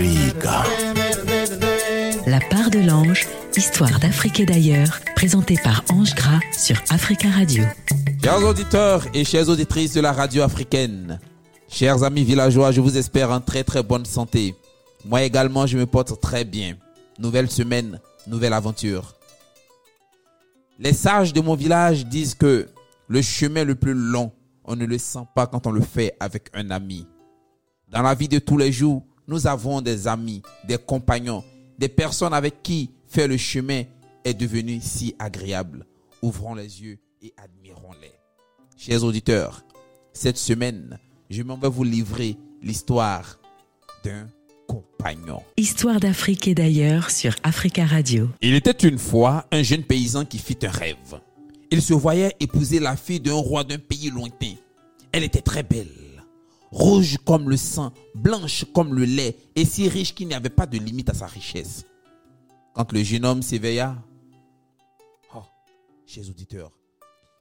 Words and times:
Africa. 0.00 0.64
La 2.26 2.40
part 2.48 2.70
de 2.70 2.78
l'ange, 2.78 3.26
histoire 3.54 4.00
d'Afrique 4.00 4.40
et 4.40 4.46
d'ailleurs, 4.46 4.98
présentée 5.14 5.58
par 5.62 5.84
Ange 5.90 6.14
Gras 6.14 6.40
sur 6.56 6.80
Africa 6.88 7.28
Radio. 7.28 7.64
Chers 8.22 8.42
auditeurs 8.42 9.06
et 9.12 9.24
chères 9.24 9.50
auditrices 9.50 9.92
de 9.92 10.00
la 10.00 10.12
radio 10.12 10.42
africaine, 10.42 11.20
chers 11.68 12.02
amis 12.02 12.24
villageois, 12.24 12.72
je 12.72 12.80
vous 12.80 12.96
espère 12.96 13.30
en 13.30 13.42
très 13.42 13.62
très 13.62 13.82
bonne 13.82 14.06
santé. 14.06 14.54
Moi 15.04 15.22
également, 15.22 15.66
je 15.66 15.76
me 15.76 15.84
porte 15.84 16.18
très 16.18 16.46
bien. 16.46 16.76
Nouvelle 17.18 17.50
semaine, 17.50 18.00
nouvelle 18.26 18.54
aventure. 18.54 19.16
Les 20.78 20.94
sages 20.94 21.34
de 21.34 21.42
mon 21.42 21.56
village 21.56 22.06
disent 22.06 22.34
que 22.34 22.68
le 23.06 23.20
chemin 23.20 23.64
le 23.64 23.74
plus 23.74 23.92
long, 23.92 24.32
on 24.64 24.76
ne 24.76 24.86
le 24.86 24.96
sent 24.96 25.26
pas 25.34 25.46
quand 25.46 25.66
on 25.66 25.72
le 25.72 25.82
fait 25.82 26.16
avec 26.20 26.48
un 26.54 26.70
ami. 26.70 27.06
Dans 27.90 28.00
la 28.00 28.14
vie 28.14 28.28
de 28.28 28.38
tous 28.38 28.56
les 28.56 28.72
jours, 28.72 29.02
nous 29.30 29.46
avons 29.46 29.80
des 29.80 30.08
amis, 30.08 30.42
des 30.66 30.76
compagnons, 30.76 31.44
des 31.78 31.88
personnes 31.88 32.34
avec 32.34 32.64
qui 32.64 32.90
faire 33.06 33.28
le 33.28 33.36
chemin 33.36 33.84
est 34.24 34.34
devenu 34.34 34.80
si 34.82 35.14
agréable. 35.20 35.86
Ouvrons 36.20 36.54
les 36.54 36.82
yeux 36.82 36.98
et 37.22 37.32
admirons-les. 37.36 38.10
Chers 38.76 39.04
auditeurs, 39.04 39.64
cette 40.12 40.36
semaine, 40.36 40.98
je 41.30 41.44
m'en 41.44 41.56
vais 41.56 41.68
vous 41.68 41.84
livrer 41.84 42.36
l'histoire 42.60 43.38
d'un 44.04 44.26
compagnon. 44.66 45.42
Histoire 45.56 46.00
d'Afrique 46.00 46.48
et 46.48 46.56
d'ailleurs 46.56 47.10
sur 47.10 47.36
Africa 47.44 47.86
Radio. 47.86 48.28
Il 48.40 48.54
était 48.54 48.88
une 48.88 48.98
fois 48.98 49.46
un 49.52 49.62
jeune 49.62 49.84
paysan 49.84 50.24
qui 50.24 50.38
fit 50.38 50.58
un 50.64 50.70
rêve. 50.70 51.20
Il 51.70 51.80
se 51.80 51.94
voyait 51.94 52.34
épouser 52.40 52.80
la 52.80 52.96
fille 52.96 53.20
d'un 53.20 53.34
roi 53.34 53.62
d'un 53.62 53.78
pays 53.78 54.10
lointain. 54.10 54.54
Elle 55.12 55.22
était 55.22 55.40
très 55.40 55.62
belle 55.62 56.09
rouge 56.70 57.18
comme 57.24 57.48
le 57.48 57.56
sang, 57.56 57.92
blanche 58.14 58.64
comme 58.72 58.94
le 58.94 59.04
lait, 59.04 59.36
et 59.56 59.64
si 59.64 59.88
riche 59.88 60.14
qu'il 60.14 60.28
n'y 60.28 60.34
avait 60.34 60.50
pas 60.50 60.66
de 60.66 60.78
limite 60.78 61.10
à 61.10 61.14
sa 61.14 61.26
richesse. 61.26 61.84
Quand 62.74 62.92
le 62.92 63.02
jeune 63.02 63.24
homme 63.24 63.42
s'éveilla, 63.42 63.96
oh, 65.34 65.42
chers 66.06 66.28
auditeurs, 66.28 66.70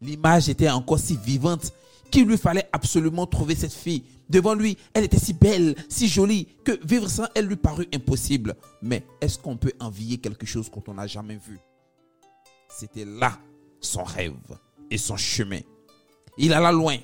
l'image 0.01 0.49
était 0.49 0.69
encore 0.69 0.99
si 0.99 1.17
vivante 1.17 1.71
qu'il 2.09 2.25
lui 2.25 2.37
fallait 2.37 2.67
absolument 2.73 3.27
trouver 3.27 3.55
cette 3.55 3.73
fille. 3.73 4.03
Devant 4.29 4.55
lui, 4.55 4.77
elle 4.93 5.03
était 5.03 5.19
si 5.19 5.33
belle, 5.33 5.75
si 5.89 6.07
jolie, 6.07 6.47
que 6.63 6.79
vivre 6.85 7.07
sans 7.07 7.27
elle 7.35 7.45
lui 7.45 7.55
parut 7.55 7.87
impossible. 7.93 8.55
Mais 8.81 9.05
est-ce 9.21 9.37
qu'on 9.37 9.57
peut 9.57 9.73
envier 9.79 10.17
quelque 10.17 10.45
chose 10.45 10.69
qu'on 10.69 10.93
n'a 10.93 11.07
jamais 11.07 11.37
vu? 11.37 11.59
C'était 12.69 13.05
là 13.05 13.37
son 13.79 14.03
rêve 14.03 14.33
et 14.91 14.97
son 14.97 15.17
chemin. 15.17 15.61
Il 16.37 16.53
alla 16.53 16.71
loin, 16.71 16.97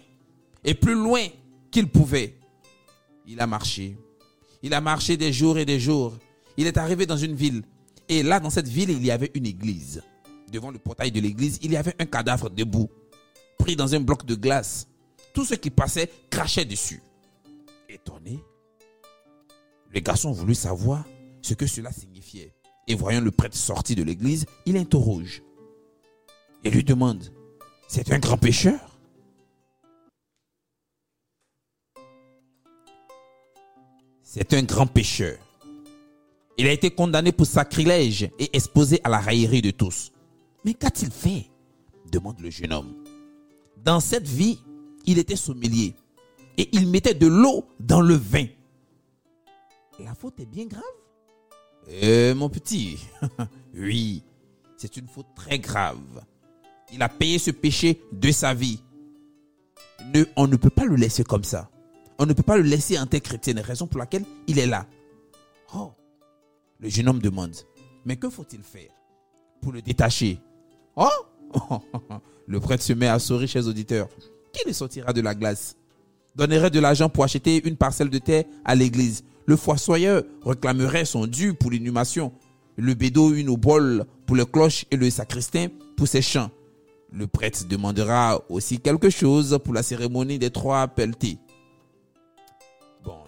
et 0.64 0.74
plus 0.74 0.94
loin 0.94 1.28
qu'il 1.76 1.90
pouvait. 1.90 2.38
Il 3.28 3.42
a 3.42 3.48
marché. 3.48 3.98
Il 4.64 4.74
a 4.74 4.80
marché 4.80 5.18
des 5.18 5.34
jours 5.34 5.58
et 5.58 5.66
des 5.66 5.78
jours. 5.78 6.18
Il 6.56 6.68
est 6.68 6.78
arrivé 6.78 7.06
dans 7.06 7.18
une 7.18 7.36
ville. 7.36 7.64
Et 8.08 8.24
là, 8.24 8.40
dans 8.40 8.50
cette 8.50 8.70
ville, 8.70 8.92
il 8.92 9.06
y 9.06 9.12
avait 9.12 9.30
une 9.34 9.46
église. 9.46 10.02
Devant 10.50 10.72
le 10.72 10.80
portail 10.80 11.12
de 11.12 11.20
l'église, 11.20 11.60
il 11.62 11.74
y 11.74 11.76
avait 11.76 11.94
un 12.00 12.06
cadavre 12.06 12.50
debout, 12.50 12.90
pris 13.60 13.76
dans 13.76 13.94
un 13.94 14.00
bloc 14.00 14.26
de 14.26 14.36
glace. 14.36 14.88
Tout 15.34 15.44
ce 15.44 15.56
qui 15.56 15.70
passait 15.70 16.10
crachait 16.30 16.64
dessus. 16.64 17.02
Étonné, 17.90 18.40
le 19.94 20.00
garçon 20.00 20.32
voulut 20.32 20.56
savoir 20.56 21.04
ce 21.42 21.56
que 21.56 21.68
cela 21.68 21.92
signifiait. 21.92 22.54
Et 22.88 22.96
voyant 22.96 23.20
le 23.20 23.32
prêtre 23.32 23.58
sorti 23.58 23.96
de 23.96 24.04
l'église, 24.04 24.46
il 24.66 24.78
interroge. 24.78 25.44
Et 26.64 26.70
lui 26.70 26.86
demande, 26.86 27.34
c'est 27.90 28.14
un 28.14 28.20
grand 28.20 28.38
pécheur? 28.38 28.95
C'est 34.38 34.54
un 34.54 34.64
grand 34.64 34.86
pécheur. 34.86 35.38
Il 36.58 36.68
a 36.68 36.72
été 36.74 36.92
condamné 36.92 37.32
pour 37.32 37.46
sacrilège 37.46 38.30
et 38.38 38.50
exposé 38.52 39.00
à 39.06 39.08
la 39.08 39.20
raillerie 39.20 39.62
de 39.62 39.72
tous. 39.72 40.12
Mais 40.66 40.74
qu'a-t-il 40.74 41.10
fait? 41.10 41.50
Demande 42.12 42.42
le 42.42 42.50
jeune 42.50 42.74
homme. 42.74 42.96
Dans 43.82 44.02
cette 44.02 44.28
vie, 44.28 44.60
il 45.06 45.20
était 45.20 45.38
sommelier 45.38 45.96
et 46.58 46.68
il 46.74 46.90
mettait 46.90 47.14
de 47.14 47.28
l'eau 47.28 47.64
dans 47.80 48.02
le 48.02 48.16
vin. 48.16 48.48
La 50.00 50.14
faute 50.14 50.38
est 50.42 50.46
bien 50.46 50.66
grave? 50.66 50.84
Euh, 52.04 52.36
Mon 52.36 52.50
petit, 52.50 52.98
oui, 53.74 54.22
c'est 54.76 54.98
une 54.98 55.08
faute 55.08 55.28
très 55.34 55.60
grave. 55.60 56.26
Il 56.92 57.02
a 57.02 57.08
payé 57.08 57.40
ce 57.40 57.52
péché 57.52 58.02
de 58.12 58.32
sa 58.32 58.54
vie. 58.54 58.82
On 60.36 60.48
ne 60.48 60.58
peut 60.58 60.70
pas 60.70 60.84
le 60.84 60.98
laisser 60.98 61.24
comme 61.24 61.46
ça. 61.46 61.70
On 62.18 62.26
ne 62.26 62.34
peut 62.34 62.44
pas 62.44 62.58
le 62.58 62.64
laisser 62.64 62.98
en 62.98 63.06
terre 63.06 63.22
chrétienne, 63.22 63.60
raison 63.60 63.88
pour 63.88 64.00
laquelle 64.00 64.26
il 64.48 64.60
est 64.60 64.66
là. 64.66 64.86
Oh, 65.74 65.92
le 66.80 66.90
jeune 66.90 67.10
homme 67.10 67.20
demande, 67.20 67.56
mais 68.06 68.16
que 68.16 68.30
faut-il 68.30 68.62
faire 68.64 68.90
pour 69.62 69.74
le 69.74 69.82
détacher? 69.82 70.40
Oh, 70.96 71.10
le 72.48 72.60
prêtre 72.60 72.84
se 72.84 72.94
met 72.94 73.08
à 73.08 73.20
sourire 73.20 73.50
chez 73.50 73.60
les 73.60 73.68
auditeurs. 73.68 74.08
Qui 74.54 74.66
le 74.66 74.74
sortira 74.74 75.12
de 75.12 75.22
la 75.22 75.36
glace? 75.36 75.76
Donnerait 76.36 76.70
de 76.70 76.80
l'argent 76.80 77.10
pour 77.10 77.24
acheter 77.24 77.66
une 77.68 77.78
parcelle 77.78 78.10
de 78.10 78.18
terre 78.18 78.46
à 78.64 78.76
l'église. 78.76 79.24
Le 79.46 79.56
fossoyeur 79.56 80.24
réclamerait 80.46 81.06
son 81.06 81.28
dû 81.28 81.54
pour 81.54 81.72
l'inhumation. 81.72 82.34
Le 82.78 82.94
bédot 82.94 83.34
une 83.34 83.50
obole 83.50 84.06
pour 84.26 84.36
les 84.36 84.46
cloches 84.46 84.86
et 84.92 84.98
le 84.98 85.10
sacristain 85.10 85.68
pour 85.96 86.08
ses 86.08 86.22
chants. 86.22 86.52
Le 87.12 87.28
prêtre 87.28 87.66
demandera 87.68 88.42
aussi 88.50 88.80
quelque 88.80 89.10
chose 89.10 89.58
pour 89.64 89.74
la 89.74 89.84
cérémonie 89.84 90.40
des 90.40 90.50
trois 90.50 90.88
pelletés. 90.88 91.38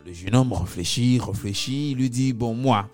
Le 0.07 0.13
jeune 0.13 0.35
homme 0.35 0.53
réfléchit, 0.53 1.19
réfléchit, 1.19 1.93
lui 1.93 2.09
dit, 2.09 2.31
bon, 2.31 2.53
moi, 2.53 2.89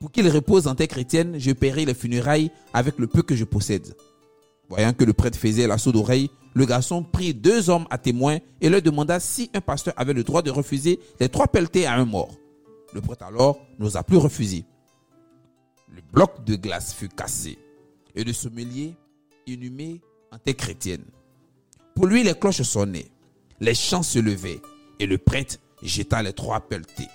pour 0.00 0.10
qu'il 0.10 0.28
repose 0.28 0.66
en 0.66 0.74
terre 0.74 0.88
chrétienne, 0.88 1.38
je 1.38 1.52
paierai 1.52 1.84
les 1.84 1.94
funérailles 1.94 2.50
avec 2.72 2.98
le 2.98 3.06
peu 3.06 3.22
que 3.22 3.36
je 3.36 3.44
possède. 3.44 3.94
Voyant 4.68 4.92
que 4.92 5.04
le 5.04 5.12
prêtre 5.12 5.38
faisait 5.38 5.68
la 5.68 5.78
sourde 5.78 5.94
oreille, 5.94 6.28
le 6.52 6.66
garçon 6.66 7.04
prit 7.04 7.32
deux 7.32 7.70
hommes 7.70 7.86
à 7.90 7.98
témoin 7.98 8.38
et 8.60 8.68
leur 8.68 8.82
demanda 8.82 9.20
si 9.20 9.52
un 9.54 9.60
pasteur 9.60 9.94
avait 9.96 10.14
le 10.14 10.24
droit 10.24 10.42
de 10.42 10.50
refuser 10.50 10.98
les 11.20 11.28
trois 11.28 11.46
pelletés 11.46 11.86
à 11.86 11.94
un 11.94 12.04
mort. 12.04 12.34
Le 12.92 13.00
prêtre 13.00 13.24
alors 13.24 13.60
n'osa 13.78 14.02
plus 14.02 14.16
refuser. 14.16 14.64
Le 15.88 16.02
bloc 16.12 16.42
de 16.44 16.56
glace 16.56 16.92
fut 16.92 17.08
cassé 17.08 17.56
et 18.16 18.24
le 18.24 18.32
sommelier 18.32 18.96
inhumé 19.46 20.00
en 20.32 20.38
terre 20.38 20.56
chrétienne. 20.56 21.04
Pour 21.94 22.06
lui, 22.06 22.24
les 22.24 22.34
cloches 22.34 22.62
sonnaient, 22.62 23.12
les 23.60 23.76
chants 23.76 24.02
se 24.02 24.18
levaient 24.18 24.60
et 24.98 25.06
le 25.06 25.18
prêtre 25.18 25.58
jeta 25.82 26.22
les 26.22 26.32
trois 26.32 26.60
pelletés. 26.60 27.08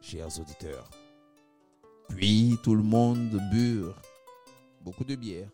Chers 0.00 0.40
auditeurs, 0.40 0.88
puis 2.08 2.58
tout 2.62 2.74
le 2.74 2.82
monde 2.82 3.38
but 3.50 3.84
beaucoup 4.80 5.04
de 5.04 5.16
bière. 5.16 5.48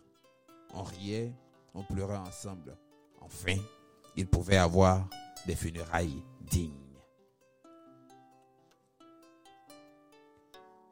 On 0.75 0.83
riait, 0.83 1.33
on 1.75 1.83
pleurait 1.83 2.17
ensemble. 2.17 2.77
Enfin, 3.21 3.57
ils 4.17 4.27
pouvaient 4.27 4.57
avoir 4.57 5.09
des 5.47 5.57
funérailles 5.57 6.23
dignes. 6.41 6.71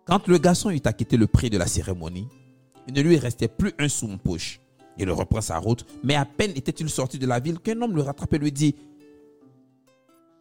Quand 0.04 0.26
le 0.26 0.38
garçon 0.38 0.70
eut 0.70 0.80
acquitté 0.84 1.16
le 1.16 1.28
prix 1.28 1.50
de 1.50 1.58
la 1.58 1.66
cérémonie, 1.66 2.28
il 2.88 2.94
ne 2.94 3.00
lui 3.00 3.16
restait 3.16 3.48
plus 3.48 3.72
un 3.78 3.88
sou 3.88 4.10
en 4.10 4.18
poche. 4.18 4.60
Il 4.98 5.10
reprend 5.10 5.40
sa 5.40 5.58
route, 5.58 5.86
mais 6.02 6.14
à 6.14 6.24
peine 6.24 6.52
était-il 6.54 6.88
sorti 6.90 7.18
de 7.18 7.26
la 7.26 7.40
ville 7.40 7.58
qu'un 7.58 7.80
homme 7.80 7.94
le 7.94 8.02
rattrape 8.02 8.34
et 8.34 8.38
lui 8.38 8.52
dit 8.52 8.74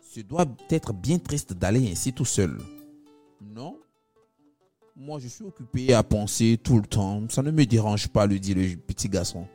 Ce 0.02 0.20
doit 0.20 0.46
être 0.70 0.94
bien 0.94 1.20
triste 1.20 1.54
d'aller 1.54 1.90
ainsi 1.92 2.14
tout 2.14 2.26
seul. 2.26 2.58
Non 3.42 3.78
Moi, 4.96 5.20
je 5.20 5.28
suis 5.28 5.44
occupé 5.44 5.94
à 5.94 6.04
penser 6.04 6.60
tout 6.62 6.78
le 6.78 6.86
temps. 6.86 7.24
Ça 7.30 7.42
ne 7.42 7.52
me 7.52 7.66
dérange 7.66 8.08
pas, 8.10 8.26
lui 8.26 8.40
dit 8.40 8.54
le 8.54 8.76
petit 8.76 9.08
garçon. 9.08 9.48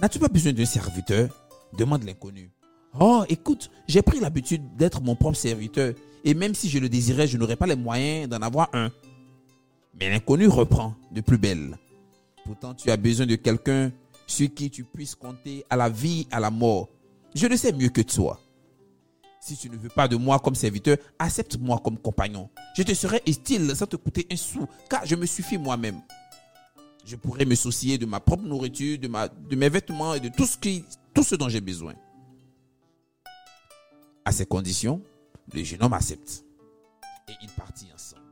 N'as-tu 0.00 0.18
pas 0.18 0.28
besoin 0.28 0.52
d'un 0.52 0.64
serviteur? 0.64 1.28
demande 1.78 2.02
l'inconnu. 2.04 2.50
Oh, 2.98 3.22
écoute, 3.28 3.70
j'ai 3.86 4.02
pris 4.02 4.18
l'habitude 4.18 4.76
d'être 4.76 5.00
mon 5.00 5.14
propre 5.14 5.36
serviteur. 5.36 5.94
Et 6.24 6.34
même 6.34 6.54
si 6.54 6.68
je 6.68 6.78
le 6.78 6.88
désirais, 6.88 7.28
je 7.28 7.36
n'aurais 7.36 7.56
pas 7.56 7.66
les 7.66 7.76
moyens 7.76 8.28
d'en 8.28 8.42
avoir 8.42 8.68
un. 8.72 8.90
Mais 9.98 10.10
l'inconnu 10.10 10.48
reprend 10.48 10.94
de 11.12 11.20
plus 11.20 11.38
belle. 11.38 11.76
Pourtant, 12.50 12.74
tu 12.74 12.90
as 12.90 12.96
besoin 12.96 13.26
de 13.26 13.36
quelqu'un 13.36 13.92
sur 14.26 14.52
qui 14.52 14.70
tu 14.70 14.82
puisses 14.82 15.14
compter 15.14 15.64
à 15.70 15.76
la 15.76 15.88
vie, 15.88 16.26
à 16.32 16.40
la 16.40 16.50
mort. 16.50 16.88
Je 17.32 17.46
le 17.46 17.56
sais 17.56 17.72
mieux 17.72 17.90
que 17.90 18.00
toi. 18.00 18.40
Si 19.40 19.56
tu 19.56 19.70
ne 19.70 19.76
veux 19.76 19.88
pas 19.88 20.08
de 20.08 20.16
moi 20.16 20.40
comme 20.40 20.56
serviteur, 20.56 20.96
accepte-moi 21.16 21.78
comme 21.78 21.96
compagnon. 21.96 22.50
Je 22.76 22.82
te 22.82 22.92
serai 22.92 23.22
utile 23.24 23.70
sans 23.76 23.86
te 23.86 23.94
coûter 23.94 24.26
un 24.32 24.34
sou, 24.34 24.66
car 24.88 25.06
je 25.06 25.14
me 25.14 25.26
suffis 25.26 25.58
moi-même. 25.58 26.00
Je 27.04 27.14
pourrais 27.14 27.44
me 27.44 27.54
soucier 27.54 27.98
de 27.98 28.04
ma 28.06 28.18
propre 28.18 28.42
nourriture, 28.42 28.98
de, 28.98 29.06
ma, 29.06 29.28
de 29.28 29.54
mes 29.54 29.68
vêtements 29.68 30.14
et 30.14 30.20
de 30.20 30.28
tout 30.28 30.44
ce, 30.44 30.58
qui, 30.58 30.84
tout 31.14 31.22
ce 31.22 31.36
dont 31.36 31.48
j'ai 31.48 31.60
besoin. 31.60 31.94
À 34.24 34.32
ces 34.32 34.44
conditions, 34.44 35.00
le 35.54 35.62
jeune 35.62 35.84
homme 35.84 35.92
accepte. 35.92 36.44
Et 37.28 37.32
ils 37.42 37.50
partirent 37.50 37.94
ensemble. 37.94 38.22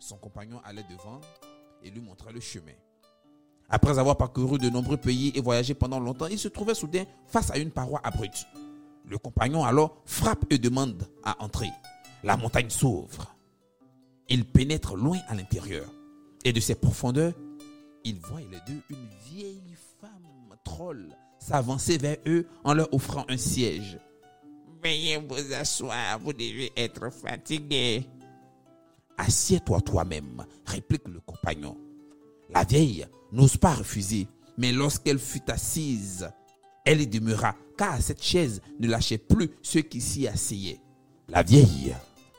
Son 0.00 0.16
compagnon 0.16 0.60
allait 0.64 0.86
devant 0.90 1.20
et 1.82 1.90
lui 1.90 2.00
montrait 2.00 2.32
le 2.32 2.40
chemin. 2.40 2.72
Après 3.68 3.98
avoir 3.98 4.16
parcouru 4.16 4.58
de 4.58 4.68
nombreux 4.68 4.96
pays 4.96 5.32
et 5.34 5.40
voyagé 5.40 5.74
pendant 5.74 6.00
longtemps, 6.00 6.26
il 6.26 6.38
se 6.38 6.48
trouvait 6.48 6.74
soudain 6.74 7.04
face 7.26 7.50
à 7.50 7.58
une 7.58 7.70
paroi 7.70 8.00
abrupte. 8.02 8.46
Le 9.06 9.18
compagnon 9.18 9.64
alors 9.64 9.96
frappe 10.04 10.44
et 10.50 10.58
demande 10.58 11.04
à 11.22 11.42
entrer. 11.42 11.70
La 12.22 12.36
montagne 12.36 12.70
s'ouvre. 12.70 13.34
Il 14.28 14.44
pénètre 14.44 14.96
loin 14.96 15.18
à 15.28 15.34
l'intérieur. 15.34 15.86
Et 16.44 16.52
de 16.52 16.60
ses 16.60 16.74
profondeurs, 16.74 17.34
il 18.04 18.18
voit 18.20 18.40
les 18.40 18.60
deux 18.66 18.82
une 18.90 19.08
vieille 19.30 19.76
femme 20.00 20.56
troll 20.64 21.08
s'avancer 21.38 21.98
vers 21.98 22.16
eux 22.26 22.46
en 22.64 22.74
leur 22.74 22.92
offrant 22.92 23.24
un 23.28 23.36
siège. 23.36 23.98
Veuillez 24.82 25.16
vous 25.16 25.52
asseoir, 25.52 26.18
vous 26.20 26.32
devez 26.32 26.72
être 26.76 27.10
fatigué. 27.10 28.06
Assieds-toi 29.20 29.82
toi-même, 29.82 30.46
réplique 30.64 31.06
le 31.06 31.20
compagnon. 31.20 31.76
La 32.48 32.64
vieille 32.64 33.06
n'ose 33.32 33.58
pas 33.58 33.74
refuser, 33.74 34.26
mais 34.56 34.72
lorsqu'elle 34.72 35.18
fut 35.18 35.42
assise, 35.50 36.30
elle 36.86 37.02
y 37.02 37.06
demeura, 37.06 37.54
car 37.76 38.00
cette 38.00 38.22
chaise 38.22 38.62
ne 38.78 38.88
lâchait 38.88 39.18
plus 39.18 39.50
ceux 39.60 39.82
qui 39.82 40.00
s'y 40.00 40.26
asseyaient. 40.26 40.80
La 41.28 41.42
vieille 41.42 41.94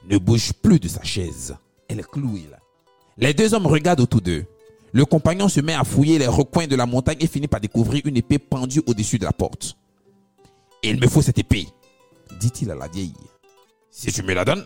ne 0.10 0.18
bouge 0.18 0.54
plus 0.54 0.80
de 0.80 0.88
sa 0.88 1.04
chaise. 1.04 1.56
Elle 1.88 1.98
là. 1.98 2.60
Les 3.16 3.36
deux 3.36 3.54
hommes 3.54 3.68
regardent 3.68 4.02
autour 4.02 4.22
d'eux. 4.22 4.46
Le 4.92 5.06
compagnon 5.06 5.50
se 5.50 5.62
met 5.62 5.76
à 5.76 5.84
fouiller 5.84 6.18
les 6.18 6.28
recoins 6.28 6.66
de 6.66 6.76
la 6.76 6.88
montagne 6.88 7.18
et 7.20 7.28
finit 7.28 7.48
par 7.48 7.62
découvrir 7.62 8.08
une 8.08 8.18
épée 8.18 8.40
pendue 8.40 8.82
au-dessus 8.88 9.20
de 9.20 9.26
la 9.26 9.34
porte. 9.34 9.78
Il 10.82 11.00
me 11.00 11.08
faut 11.08 11.22
cette 11.22 11.38
épée, 11.38 11.68
dit-il 12.40 12.72
à 12.72 12.76
la 12.76 12.88
vieille. 12.88 13.14
Si 13.92 14.12
tu 14.12 14.24
me 14.24 14.34
la 14.34 14.46
donnes, 14.46 14.66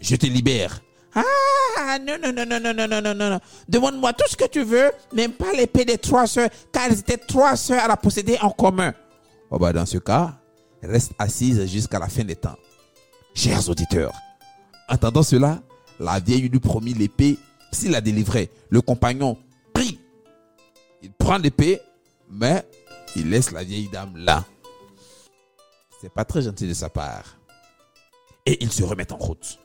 je 0.00 0.16
te 0.16 0.24
libère. 0.24 0.80
Ah, 1.16 1.98
non, 1.98 2.18
non, 2.22 2.32
non, 2.32 2.44
non, 2.46 2.60
non, 2.60 2.74
non, 2.74 3.00
non, 3.00 3.14
non, 3.14 3.30
non. 3.30 3.40
Demande-moi 3.68 4.12
tout 4.12 4.28
ce 4.28 4.36
que 4.36 4.46
tu 4.48 4.62
veux, 4.62 4.92
même 5.14 5.32
pas 5.32 5.52
l'épée 5.52 5.86
des 5.86 5.96
trois 5.96 6.26
sœurs, 6.26 6.50
car 6.70 6.84
elles 6.84 6.98
étaient 6.98 7.16
trois 7.16 7.56
sœurs 7.56 7.82
à 7.84 7.88
la 7.88 7.96
posséder 7.96 8.38
en 8.42 8.50
commun. 8.50 8.92
Oh 9.50 9.58
bah 9.58 9.72
dans 9.72 9.86
ce 9.86 9.98
cas, 9.98 10.38
reste 10.82 11.12
assise 11.18 11.64
jusqu'à 11.66 11.98
la 11.98 12.08
fin 12.08 12.24
des 12.24 12.36
temps. 12.36 12.56
Chers 13.34 13.68
auditeurs, 13.68 14.12
entendant 14.88 15.22
cela, 15.22 15.60
la 15.98 16.20
vieille 16.20 16.48
lui 16.48 16.60
promit 16.60 16.92
l'épée 16.92 17.38
s'il 17.72 17.92
la 17.92 18.00
délivrait. 18.00 18.50
Le 18.68 18.80
compagnon 18.82 19.38
prie. 19.72 19.98
Il 21.02 21.12
prend 21.12 21.38
l'épée, 21.38 21.80
mais 22.28 22.66
il 23.14 23.30
laisse 23.30 23.52
la 23.52 23.64
vieille 23.64 23.88
dame 23.88 24.16
là. 24.16 24.44
C'est 26.00 26.12
pas 26.12 26.24
très 26.24 26.42
gentil 26.42 26.68
de 26.68 26.74
sa 26.74 26.90
part. 26.90 27.38
Et 28.44 28.62
ils 28.62 28.72
se 28.72 28.82
remettent 28.84 29.12
en 29.12 29.16
route. 29.16 29.58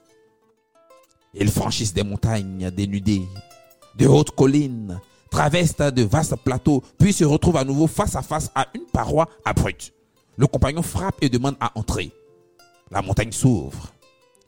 Ils 1.33 1.49
franchissent 1.49 1.93
des 1.93 2.03
montagnes 2.03 2.69
dénudées, 2.71 3.27
de 3.95 4.07
hautes 4.07 4.31
collines, 4.31 4.99
traversent 5.29 5.77
de 5.77 6.03
vastes 6.03 6.35
plateaux, 6.43 6.83
puis 6.97 7.13
se 7.13 7.23
retrouvent 7.23 7.57
à 7.57 7.63
nouveau 7.63 7.87
face 7.87 8.15
à 8.15 8.21
face 8.21 8.51
à 8.53 8.67
une 8.75 8.85
paroi 8.85 9.29
abrupte. 9.45 9.93
Le 10.37 10.47
compagnon 10.47 10.81
frappe 10.81 11.17
et 11.21 11.29
demande 11.29 11.55
à 11.59 11.71
entrer. 11.75 12.11
La 12.89 13.01
montagne 13.01 13.31
s'ouvre. 13.31 13.93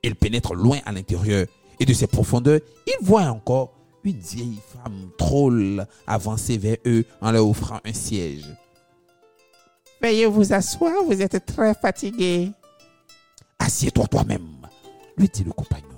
Il 0.03 0.15
pénètre 0.15 0.53
loin 0.53 0.79
à 0.85 0.91
l'intérieur 0.91 1.47
et 1.79 1.85
de 1.85 1.93
ses 1.93 2.07
profondeurs, 2.07 2.59
il 2.85 3.05
voit 3.05 3.23
encore 3.23 3.73
une 4.03 4.19
vieille 4.19 4.59
femme 4.73 5.09
troll 5.17 5.85
avancer 6.05 6.57
vers 6.57 6.77
eux 6.85 7.05
en 7.21 7.31
leur 7.31 7.47
offrant 7.47 7.79
un 7.85 7.93
siège. 7.93 8.45
Veuillez 10.01 10.25
vous 10.25 10.51
asseoir, 10.51 11.03
vous 11.05 11.21
êtes 11.21 11.45
très 11.45 11.73
fatigué. 11.73 12.51
Assieds-toi 13.59 14.07
toi-même, 14.07 14.67
lui 15.17 15.29
dit 15.29 15.45
le 15.45 15.53
compagnon. 15.53 15.92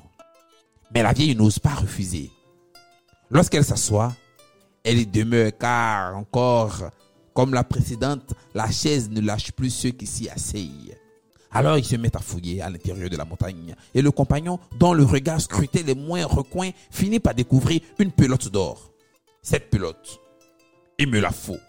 Mais 0.95 1.03
la 1.03 1.11
vieille 1.11 1.35
n'ose 1.35 1.59
pas 1.59 1.73
refuser. 1.73 2.31
Lorsqu'elle 3.29 3.65
s'assoit, 3.65 4.15
elle 4.81 4.99
y 4.99 5.05
demeure 5.05 5.51
car 5.59 6.15
encore, 6.15 6.89
comme 7.33 7.53
la 7.53 7.65
précédente, 7.65 8.33
la 8.53 8.71
chaise 8.71 9.09
ne 9.09 9.19
lâche 9.19 9.51
plus 9.51 9.71
ceux 9.71 9.89
qui 9.89 10.07
s'y 10.07 10.29
asseyent. 10.29 10.95
Alors 11.51 11.77
il 11.77 11.83
se 11.83 11.97
met 11.97 12.15
à 12.15 12.19
fouiller 12.19 12.61
à 12.61 12.69
l'intérieur 12.69 13.09
de 13.09 13.17
la 13.17 13.25
montagne. 13.25 13.75
Et 13.93 14.01
le 14.01 14.09
compagnon, 14.11 14.57
dont 14.79 14.93
le 14.93 15.03
regard 15.03 15.41
scrutait 15.41 15.83
les 15.83 15.95
moins 15.95 16.25
recoins, 16.25 16.71
finit 16.89 17.19
par 17.19 17.35
découvrir 17.35 17.81
une 17.99 18.13
pelote 18.13 18.47
d'or. 18.47 18.93
Cette 19.41 19.69
pelote, 19.69 20.21
il 20.97 21.09
me 21.09 21.19
la 21.19 21.31
faut. 21.31 21.59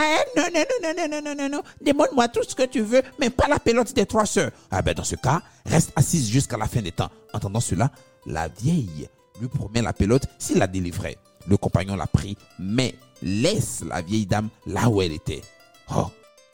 Ah 0.00 0.22
non, 0.36 0.44
non, 0.54 0.62
non, 0.80 0.94
non, 0.94 1.08
non, 1.08 1.22
non, 1.22 1.34
non, 1.34 1.48
non. 1.48 1.62
Demande-moi 1.80 2.28
tout 2.28 2.44
ce 2.46 2.54
que 2.54 2.62
tu 2.66 2.82
veux, 2.82 3.02
mais 3.18 3.30
pas 3.30 3.48
la 3.48 3.58
pelote 3.58 3.92
des 3.92 4.06
trois 4.06 4.26
sœurs. 4.26 4.52
Ah 4.70 4.80
ben 4.80 4.94
dans 4.94 5.02
ce 5.02 5.16
cas, 5.16 5.42
reste 5.66 5.90
assise 5.96 6.30
jusqu'à 6.30 6.56
la 6.56 6.68
fin 6.68 6.80
des 6.80 6.92
temps. 6.92 7.10
Entendant 7.32 7.58
cela, 7.58 7.90
la 8.24 8.46
vieille 8.46 9.08
lui 9.40 9.48
promet 9.48 9.82
la 9.82 9.92
pelote 9.92 10.26
s'il 10.38 10.58
la 10.58 10.68
délivrait. 10.68 11.16
Le 11.48 11.56
compagnon 11.56 11.96
l'a 11.96 12.06
pris, 12.06 12.36
mais 12.60 12.94
laisse 13.22 13.82
la 13.88 14.00
vieille 14.00 14.26
dame 14.26 14.50
là 14.66 14.88
où 14.88 15.02
elle 15.02 15.10
était. 15.10 15.42
Oh, 15.92 16.06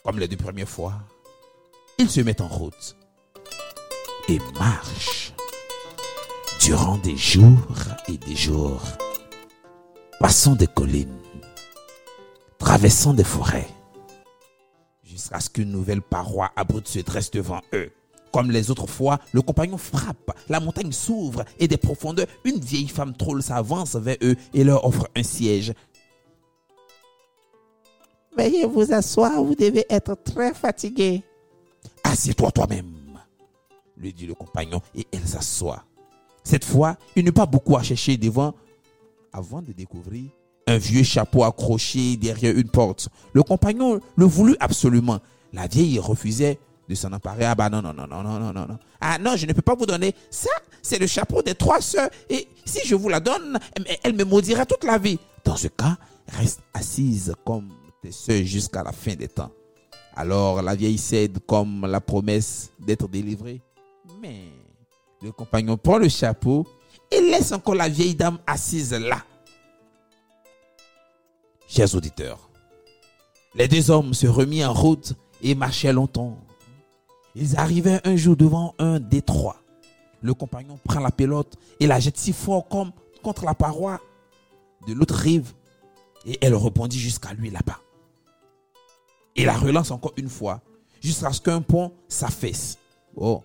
comme 0.02 0.19
les 0.19 0.29
deux 0.29 0.38
premières 0.38 0.69
fois, 0.69 0.94
ils 1.99 2.08
se 2.08 2.23
mettent 2.23 2.41
en 2.41 2.49
route 2.49 2.96
et 4.31 4.38
marchent 4.58 5.35
durant 6.61 6.96
des 6.96 7.19
jours 7.19 7.58
et 8.08 8.17
des 8.17 8.37
jours, 8.37 8.81
passant 10.19 10.55
des 10.55 10.67
collines, 10.67 11.19
traversant 12.64 13.12
des 13.12 13.25
forêts, 13.25 13.69
jusqu'à 15.02 15.38
ce 15.38 15.50
qu'une 15.50 15.70
nouvelle 15.70 16.00
paroi 16.00 16.50
abrupte 16.56 16.88
se 16.88 17.00
dresse 17.00 17.31
devant 17.31 17.61
eux. 17.75 17.93
Comme 18.32 18.50
les 18.50 18.70
autres 18.70 18.87
fois, 18.87 19.19
le 19.32 19.43
compagnon 19.43 19.76
frappe, 19.76 20.32
la 20.49 20.61
montagne 20.61 20.90
s'ouvre 20.90 21.44
et 21.58 21.69
des 21.69 21.76
profondeurs, 21.76 22.26
une 22.43 22.58
vieille 22.58 22.88
femme 22.88 23.14
troll 23.14 23.43
s'avance 23.43 23.96
vers 23.96 24.16
eux 24.22 24.34
et 24.55 24.64
leur 24.64 24.87
offre 24.87 25.06
un 25.14 25.22
siège. 25.22 25.75
Veuillez 28.34 28.64
vous 28.64 28.94
asseoir, 28.94 29.44
vous 29.44 29.55
devez 29.55 29.84
être 29.90 30.17
très 30.25 30.55
fatigué. 30.55 31.22
Assieds-toi 32.02 32.50
toi-même, 32.50 32.94
lui 33.99 34.14
dit 34.14 34.26
le 34.26 34.34
compagnon, 34.34 34.81
et 34.94 35.06
elle 35.12 35.28
s'assoit. 35.28 35.84
Cette 36.43 36.64
fois, 36.64 36.96
il 37.14 37.26
n'eut 37.26 37.32
pas 37.32 37.46
beaucoup 37.46 37.76
à 37.76 37.82
chercher 37.82 38.17
devant 38.17 38.55
avant 39.34 39.60
de 39.60 39.72
découvrir 39.72 40.31
un 40.66 40.78
vieux 40.78 41.02
chapeau 41.02 41.44
accroché 41.44 42.16
derrière 42.16 42.56
une 42.56 42.69
porte. 42.69 43.08
Le 43.32 43.43
compagnon 43.43 44.00
le 44.16 44.25
voulut 44.25 44.56
absolument. 44.61 45.20
La 45.52 45.66
vieille 45.66 45.99
refusait 45.99 46.58
de 46.88 46.94
s'en 46.94 47.12
emparer. 47.12 47.44
Ah 47.44 47.55
bah 47.55 47.70
non, 47.70 47.82
non, 47.82 47.93
non, 47.93 48.06
non, 48.06 48.22
non, 48.22 48.38
non, 48.38 48.52
non. 48.52 48.78
Ah 49.00 49.19
non, 49.19 49.37
je 49.37 49.46
ne 49.46 49.52
peux 49.52 49.62
pas 49.62 49.75
vous 49.75 49.87
donner. 49.87 50.14
Ça, 50.31 50.50
c'est 50.82 50.99
le 50.99 51.06
chapeau 51.06 51.43
des 51.43 51.55
trois 51.55 51.81
sœurs. 51.81 52.11
Et 52.28 52.49
si 52.64 52.87
je 52.87 52.94
vous 52.94 53.08
la 53.08 53.20
donne, 53.20 53.58
elle 54.02 54.14
me 54.14 54.25
maudira 54.25 54.66
toute 54.66 54.84
la 54.84 54.99
vie. 54.99 55.19
Dans 55.44 55.56
ce 55.56 55.69
cas, 55.69 55.96
reste 56.28 56.61
assise 56.72 57.34
comme 57.44 57.69
tes 58.02 58.12
sœurs 58.12 58.44
jusqu'à 58.44 58.82
la 58.82 58.93
fin 58.93 59.14
des 59.14 59.28
temps. 59.28 59.50
Alors 60.17 60.62
la 60.62 60.75
vieille 60.75 60.99
cède 60.99 61.38
comme 61.46 61.86
la 61.86 62.00
promesse 62.00 62.70
d'être 62.79 63.08
délivrée. 63.08 63.60
Mais 64.20 64.44
le 65.22 65.32
compagnon 65.32 65.77
prend 65.77 65.98
le 65.98 66.08
chapeau 66.08 66.67
et 67.10 67.20
laisse 67.20 67.53
encore 67.53 67.74
la 67.74 67.88
vieille 67.88 68.15
dame 68.15 68.38
assise 68.46 68.93
là. 68.93 69.24
Chers 71.74 71.93
auditeurs, 71.96 72.48
les 73.56 73.66
deux 73.66 73.90
hommes 73.90 74.14
se 74.14 74.28
remirent 74.28 74.70
en 74.70 74.74
route 74.74 75.14
et 75.43 75.56
marchaient 75.56 75.93
longtemps. 75.93 76.38
Ils 77.34 77.56
arrivaient 77.56 78.00
un 78.04 78.14
jour 78.14 78.36
devant 78.36 78.76
un 78.78 79.00
détroit. 79.00 79.56
Le 80.22 80.34
compagnon 80.34 80.78
prend 80.84 81.00
la 81.00 81.10
pelote 81.10 81.56
et 81.81 81.88
la 81.88 81.98
jette 81.98 82.16
si 82.16 82.32
fort 82.32 82.69
comme 82.69 82.93
contre 83.24 83.44
la 83.44 83.54
paroi 83.54 84.00
de 84.86 84.93
l'autre 84.93 85.16
rive 85.16 85.52
et 86.24 86.38
elle 86.43 86.54
rebondit 86.54 87.00
jusqu'à 87.00 87.34
lui 87.34 87.50
là-bas. 87.50 87.81
Il 89.34 89.46
la 89.46 89.58
relance 89.58 89.90
encore 89.90 90.12
une 90.16 90.28
fois 90.28 90.60
jusqu'à 91.02 91.32
ce 91.32 91.40
qu'un 91.40 91.60
pont 91.60 91.93
s'affaisse. 92.06 92.78
Oh, 93.16 93.43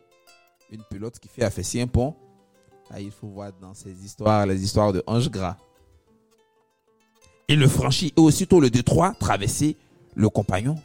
une 0.69 0.83
pelote 0.83 1.17
qui 1.17 1.29
fait 1.29 1.45
affaisser 1.45 1.81
un 1.81 1.87
pont. 1.87 2.15
Ah, 2.91 3.01
il 3.01 3.09
faut 3.09 3.27
voir 3.27 3.51
dans 3.59 3.73
ces 3.73 4.05
histoires, 4.05 4.45
les 4.45 4.63
histoires 4.63 4.93
de 4.93 5.01
Ange 5.07 5.31
Gras. 5.31 5.57
Il 7.51 7.57
le 7.57 7.67
franchit 7.67 8.13
et 8.15 8.19
aussitôt 8.19 8.59
le 8.59 8.69
détroit 8.69 9.15
traversé, 9.19 9.75
le 10.13 10.29
compagnon 10.29 10.75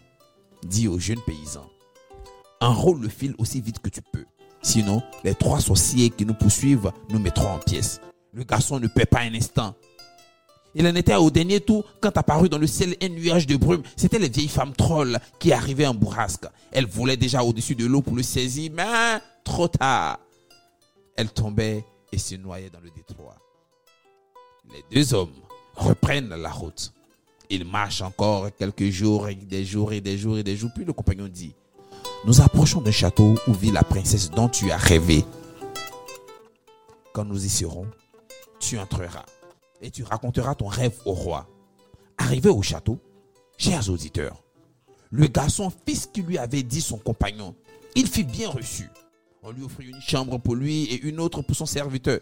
dit 0.67 0.89
au 0.89 0.99
jeune 0.99 1.21
paysan 1.21 1.71
Enrôle 2.59 3.03
le 3.03 3.11
fil 3.11 3.35
aussi 3.37 3.61
vite 3.61 3.81
que 3.81 3.91
tu 3.91 4.01
peux. 4.01 4.25
Sinon, 4.63 5.03
les 5.25 5.35
trois 5.35 5.61
sorciers 5.61 6.09
qui 6.09 6.25
nous 6.25 6.33
poursuivent 6.33 6.91
nous 7.11 7.19
mettront 7.19 7.51
en 7.51 7.59
pièces. 7.59 8.01
Le 8.33 8.45
garçon 8.45 8.81
ne 8.81 8.87
paie 8.87 9.05
pas 9.05 9.21
un 9.21 9.35
instant. 9.35 9.75
Il 10.75 10.87
en 10.87 10.95
était 10.95 11.15
au 11.15 11.31
dernier 11.31 11.61
tour 11.61 11.85
quand 12.01 12.17
apparut 12.17 12.49
dans 12.49 12.57
le 12.57 12.67
ciel 12.67 12.97
un 13.03 13.11
nuage 13.11 13.47
de 13.47 13.57
brume. 13.57 13.83
C'était 13.95 14.19
les 14.19 14.31
vieilles 14.31 14.49
femmes 14.49 14.73
trolls 14.73 15.19
qui 15.39 15.53
arrivaient 15.53 15.87
en 15.87 15.93
bourrasque. 15.93 16.47
Elles 16.73 16.87
volaient 16.87 17.19
déjà 17.19 17.45
au-dessus 17.45 17.75
de 17.75 17.85
l'eau 17.85 18.01
pour 18.01 18.17
le 18.17 18.23
saisir, 18.23 18.73
mais 18.75 19.21
trop 19.45 19.69
tard. 19.69 20.19
Elles 21.15 21.31
tombaient 21.31 21.85
et 22.11 22.17
se 22.17 22.37
noyaient 22.37 22.71
dans 22.71 22.81
le 22.81 22.91
détroit. 22.91 23.37
Les 24.73 24.83
deux 24.91 25.13
hommes 25.13 25.44
reprennent 25.77 26.35
la 26.35 26.51
route. 26.51 26.93
Ils 27.51 27.65
marchent 27.65 28.03
encore 28.03 28.49
quelques 28.57 28.91
jours, 28.91 29.29
et 29.29 29.35
des 29.35 29.65
jours 29.65 29.93
et 29.93 30.01
des 30.01 30.17
jours 30.17 30.39
et 30.39 30.43
des 30.43 30.57
jours. 30.57 30.71
Puis 30.75 30.85
le 30.85 30.93
compagnon 30.93 31.29
dit, 31.29 31.55
nous 32.27 32.41
approchons 32.41 32.81
d'un 32.81 32.91
château 32.91 33.35
où 33.47 33.53
vit 33.53 33.71
la 33.71 33.83
princesse 33.83 34.31
dont 34.31 34.49
tu 34.49 34.71
as 34.71 34.77
rêvé. 34.77 35.25
Quand 37.13 37.25
nous 37.25 37.45
y 37.45 37.49
serons, 37.49 37.87
tu 38.59 38.79
entreras 38.79 39.27
et 39.83 39.91
tu 39.91 40.03
raconteras 40.03 40.55
ton 40.55 40.67
rêve 40.67 40.99
au 41.05 41.13
roi. 41.13 41.47
Arrivé 42.17 42.49
au 42.49 42.63
château, 42.63 42.99
chers 43.59 43.91
auditeurs, 43.91 44.43
le 45.11 45.27
garçon 45.27 45.71
fit 45.87 45.97
ce 45.97 46.09
qu'il 46.09 46.25
lui 46.25 46.39
avait 46.39 46.63
dit 46.63 46.81
son 46.81 46.97
compagnon. 46.97 47.55
Il 47.95 48.09
fut 48.09 48.25
bien 48.25 48.49
reçu. 48.49 48.89
On 49.43 49.51
lui 49.53 49.63
offrit 49.63 49.87
une 49.87 50.01
chambre 50.01 50.39
pour 50.39 50.55
lui 50.55 50.85
et 50.85 51.03
une 51.03 51.21
autre 51.21 51.43
pour 51.43 51.55
son 51.55 51.67
serviteur. 51.67 52.21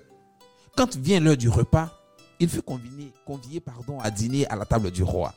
Quand 0.77 0.97
vient 0.97 1.21
l'heure 1.21 1.37
du 1.37 1.49
repas, 1.49 2.02
il 2.43 2.49
fut 2.49 2.61
convié, 2.61 3.13
convié 3.25 3.61
pardon, 3.61 4.01
à 4.01 4.11
dîner 4.11 4.49
à 4.49 4.57
la 4.57 4.65
table 4.65 4.91
du 4.91 5.05
roi. 5.05 5.33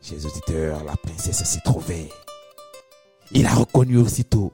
Chers 0.00 0.24
auditeurs, 0.24 0.84
la 0.84 0.94
princesse 0.94 1.42
s'y 1.42 1.60
trouvait. 1.62 2.08
Il 3.32 3.42
la 3.42 3.54
reconnut 3.54 3.98
aussitôt 3.98 4.52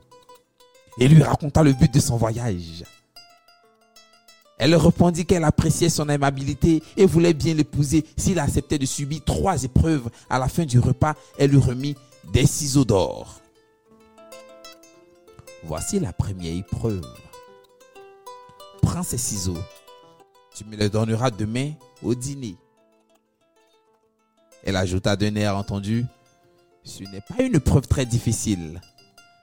et 0.99 1.07
lui 1.07 1.23
raconta 1.23 1.63
le 1.63 1.75
but 1.75 1.93
de 1.93 2.01
son 2.01 2.17
voyage. 2.17 2.85
Elle 4.57 4.75
répondit 4.75 5.27
qu'elle 5.27 5.45
appréciait 5.45 5.91
son 5.91 6.09
aimabilité 6.09 6.83
et 6.97 7.05
voulait 7.05 7.35
bien 7.35 7.53
l'épouser 7.53 8.03
s'il 8.17 8.39
acceptait 8.39 8.79
de 8.79 8.87
subir 8.87 9.21
trois 9.23 9.65
épreuves. 9.65 10.09
À 10.31 10.39
la 10.39 10.49
fin 10.49 10.65
du 10.65 10.79
repas, 10.79 11.15
elle 11.39 11.51
lui 11.51 11.59
remit 11.59 11.95
des 12.33 12.47
ciseaux 12.47 12.87
d'or. 12.87 13.43
Voici 15.63 16.01
la 16.01 16.15
première 16.15 16.57
épreuve. 16.57 17.05
Prends 18.81 19.03
ces 19.03 19.19
ciseaux. 19.19 19.59
Tu 20.57 20.65
me 20.65 20.75
les 20.75 20.89
donneras 20.89 21.31
demain 21.31 21.73
au 22.03 22.15
dîner. 22.15 22.57
Elle 24.65 24.77
ajouta 24.77 25.15
d'un 25.15 25.35
air 25.35 25.55
entendu, 25.55 26.07
ce 26.83 27.03
n'est 27.03 27.21
pas 27.21 27.43
une 27.43 27.61
preuve 27.61 27.87
très 27.87 28.07
difficile. 28.07 28.81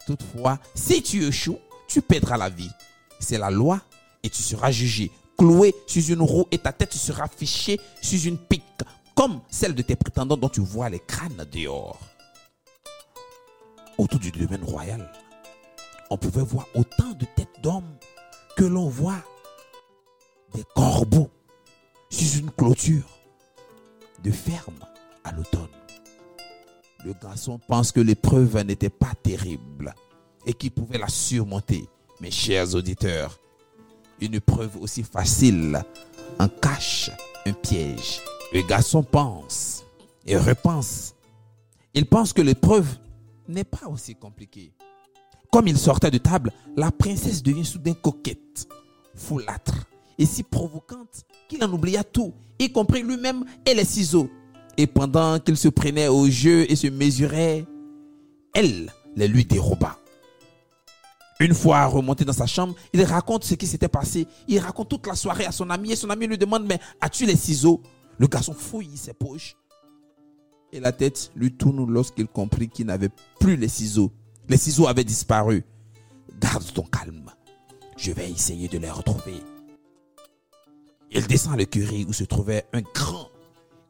Toutefois, 0.08 0.58
si 0.74 1.04
tu 1.04 1.24
échoues, 1.24 1.60
tu 1.88 2.02
perdras 2.02 2.38
la 2.38 2.50
vie. 2.50 2.72
C'est 3.20 3.38
la 3.38 3.52
loi 3.52 3.80
et 4.24 4.30
tu 4.30 4.42
seras 4.42 4.72
jugé, 4.72 5.12
cloué 5.38 5.76
sur 5.86 6.04
une 6.10 6.24
roue 6.24 6.48
et 6.50 6.58
ta 6.58 6.74
tête 6.74 6.94
sera 6.94 7.28
fichée 7.28 7.80
sur 8.02 8.28
une 8.28 8.40
pique, 8.40 8.64
comme 9.14 9.40
celle 9.52 9.76
de 9.76 9.84
tes 9.84 9.96
prétendants 9.96 10.36
dont 10.36 10.50
tu 10.50 10.62
vois 10.62 10.90
les 10.90 11.00
crânes 11.00 11.46
dehors. 11.52 12.00
Autour 14.00 14.20
du 14.20 14.32
domaine 14.32 14.64
royal, 14.64 15.12
on 16.10 16.18
pouvait 16.18 16.42
voir 16.42 16.68
autant 16.74 17.12
de 17.12 17.26
têtes 17.36 17.62
d'hommes 17.62 17.98
que 18.58 18.64
l'on 18.64 18.90
voit 18.90 19.24
des 20.54 20.64
corbeaux 20.76 21.30
sur 22.10 22.40
une 22.40 22.52
clôture 22.52 23.08
de 24.24 24.32
ferme 24.32 24.80
à 25.24 25.32
l'automne. 25.32 25.68
Le 27.06 27.14
garçon 27.14 27.60
pense 27.68 27.92
que 27.92 28.00
l'épreuve 28.00 28.58
n'était 28.64 28.90
pas 28.90 29.14
terrible 29.22 29.94
et 30.46 30.54
qu'il 30.54 30.72
pouvait 30.72 30.98
la 30.98 31.10
surmonter. 31.10 31.88
Mes 32.22 32.32
chers 32.32 32.76
auditeurs, 32.76 33.40
une 34.22 34.40
preuve 34.40 34.78
aussi 34.78 35.04
facile 35.04 35.84
en 36.40 36.48
cache 36.48 37.12
un 37.46 37.54
piège. 37.54 38.22
Le 38.54 38.62
garçon 38.62 39.04
pense 39.04 39.84
et 40.26 40.38
repense. 40.38 41.16
Il 41.94 42.06
pense 42.06 42.32
que 42.32 42.42
l'épreuve 42.42 42.88
n'est 43.48 43.64
pas 43.66 43.88
aussi 43.88 44.16
compliquée. 44.16 44.74
Comme 45.52 45.68
il 45.68 45.78
sortait 45.78 46.12
de 46.12 46.18
table, 46.18 46.52
la 46.78 46.92
princesse 46.92 47.44
devient 47.44 47.66
soudain 47.66 47.94
coquette, 47.94 48.68
foulâtre 49.16 49.88
et 50.18 50.26
si 50.26 50.44
provocante 50.44 51.24
qu'il 51.48 51.64
en 51.64 51.72
oublia 51.72 52.04
tout, 52.04 52.34
y 52.60 52.72
compris 52.72 53.02
lui-même 53.02 53.46
et 53.66 53.74
les 53.74 53.86
ciseaux. 53.86 54.30
Et 54.78 54.88
pendant 54.88 55.40
qu'il 55.40 55.58
se 55.58 55.68
prenait 55.68 56.08
au 56.08 56.30
jeu 56.30 56.70
et 56.72 56.76
se 56.76 56.88
mesurait, 56.88 57.66
elle 58.54 58.92
les 59.16 59.28
lui 59.28 59.46
déroba. 59.46 59.98
Une 61.40 61.54
fois 61.54 61.86
remonté 61.86 62.26
dans 62.26 62.34
sa 62.34 62.46
chambre, 62.46 62.76
il 62.94 63.04
raconte 63.04 63.44
ce 63.44 63.56
qui 63.56 63.68
s'était 63.68 63.88
passé. 63.88 64.28
Il 64.48 64.60
raconte 64.60 64.90
toute 64.90 65.08
la 65.08 65.16
soirée 65.16 65.46
à 65.46 65.52
son 65.52 65.70
ami 65.70 65.92
et 65.92 65.96
son 65.96 66.10
ami 66.10 66.28
lui 66.28 66.38
demande 66.38 66.66
Mais 66.66 66.80
as-tu 67.02 67.26
les 67.26 67.36
ciseaux? 67.36 67.82
Le 68.18 68.28
garçon 68.28 68.54
fouille 68.54 68.96
ses 68.96 69.14
poches 69.14 69.56
et 70.74 70.80
la 70.80 70.92
tête 70.92 71.32
lui 71.36 71.52
tourne 71.52 71.86
lorsqu'il 71.92 72.28
comprit 72.28 72.68
qu'il 72.68 72.88
n'avait 72.88 73.12
plus 73.40 73.56
les 73.56 73.68
ciseaux. 73.68 74.12
Les 74.50 74.58
ciseaux 74.58 74.88
avaient 74.88 75.04
disparu. 75.04 75.64
Garde 76.40 76.66
ton 76.74 76.84
calme. 76.84 77.32
Je 77.96 78.12
vais 78.12 78.30
essayer 78.30 78.68
de 78.68 78.80
les 78.80 78.90
retrouver. 78.90 79.36
Il 81.14 81.28
descend 81.28 81.54
à 81.54 81.58
l'écurie 81.58 82.06
où 82.08 82.14
se 82.14 82.24
trouvait 82.24 82.66
un 82.74 82.82
grand 82.82 83.30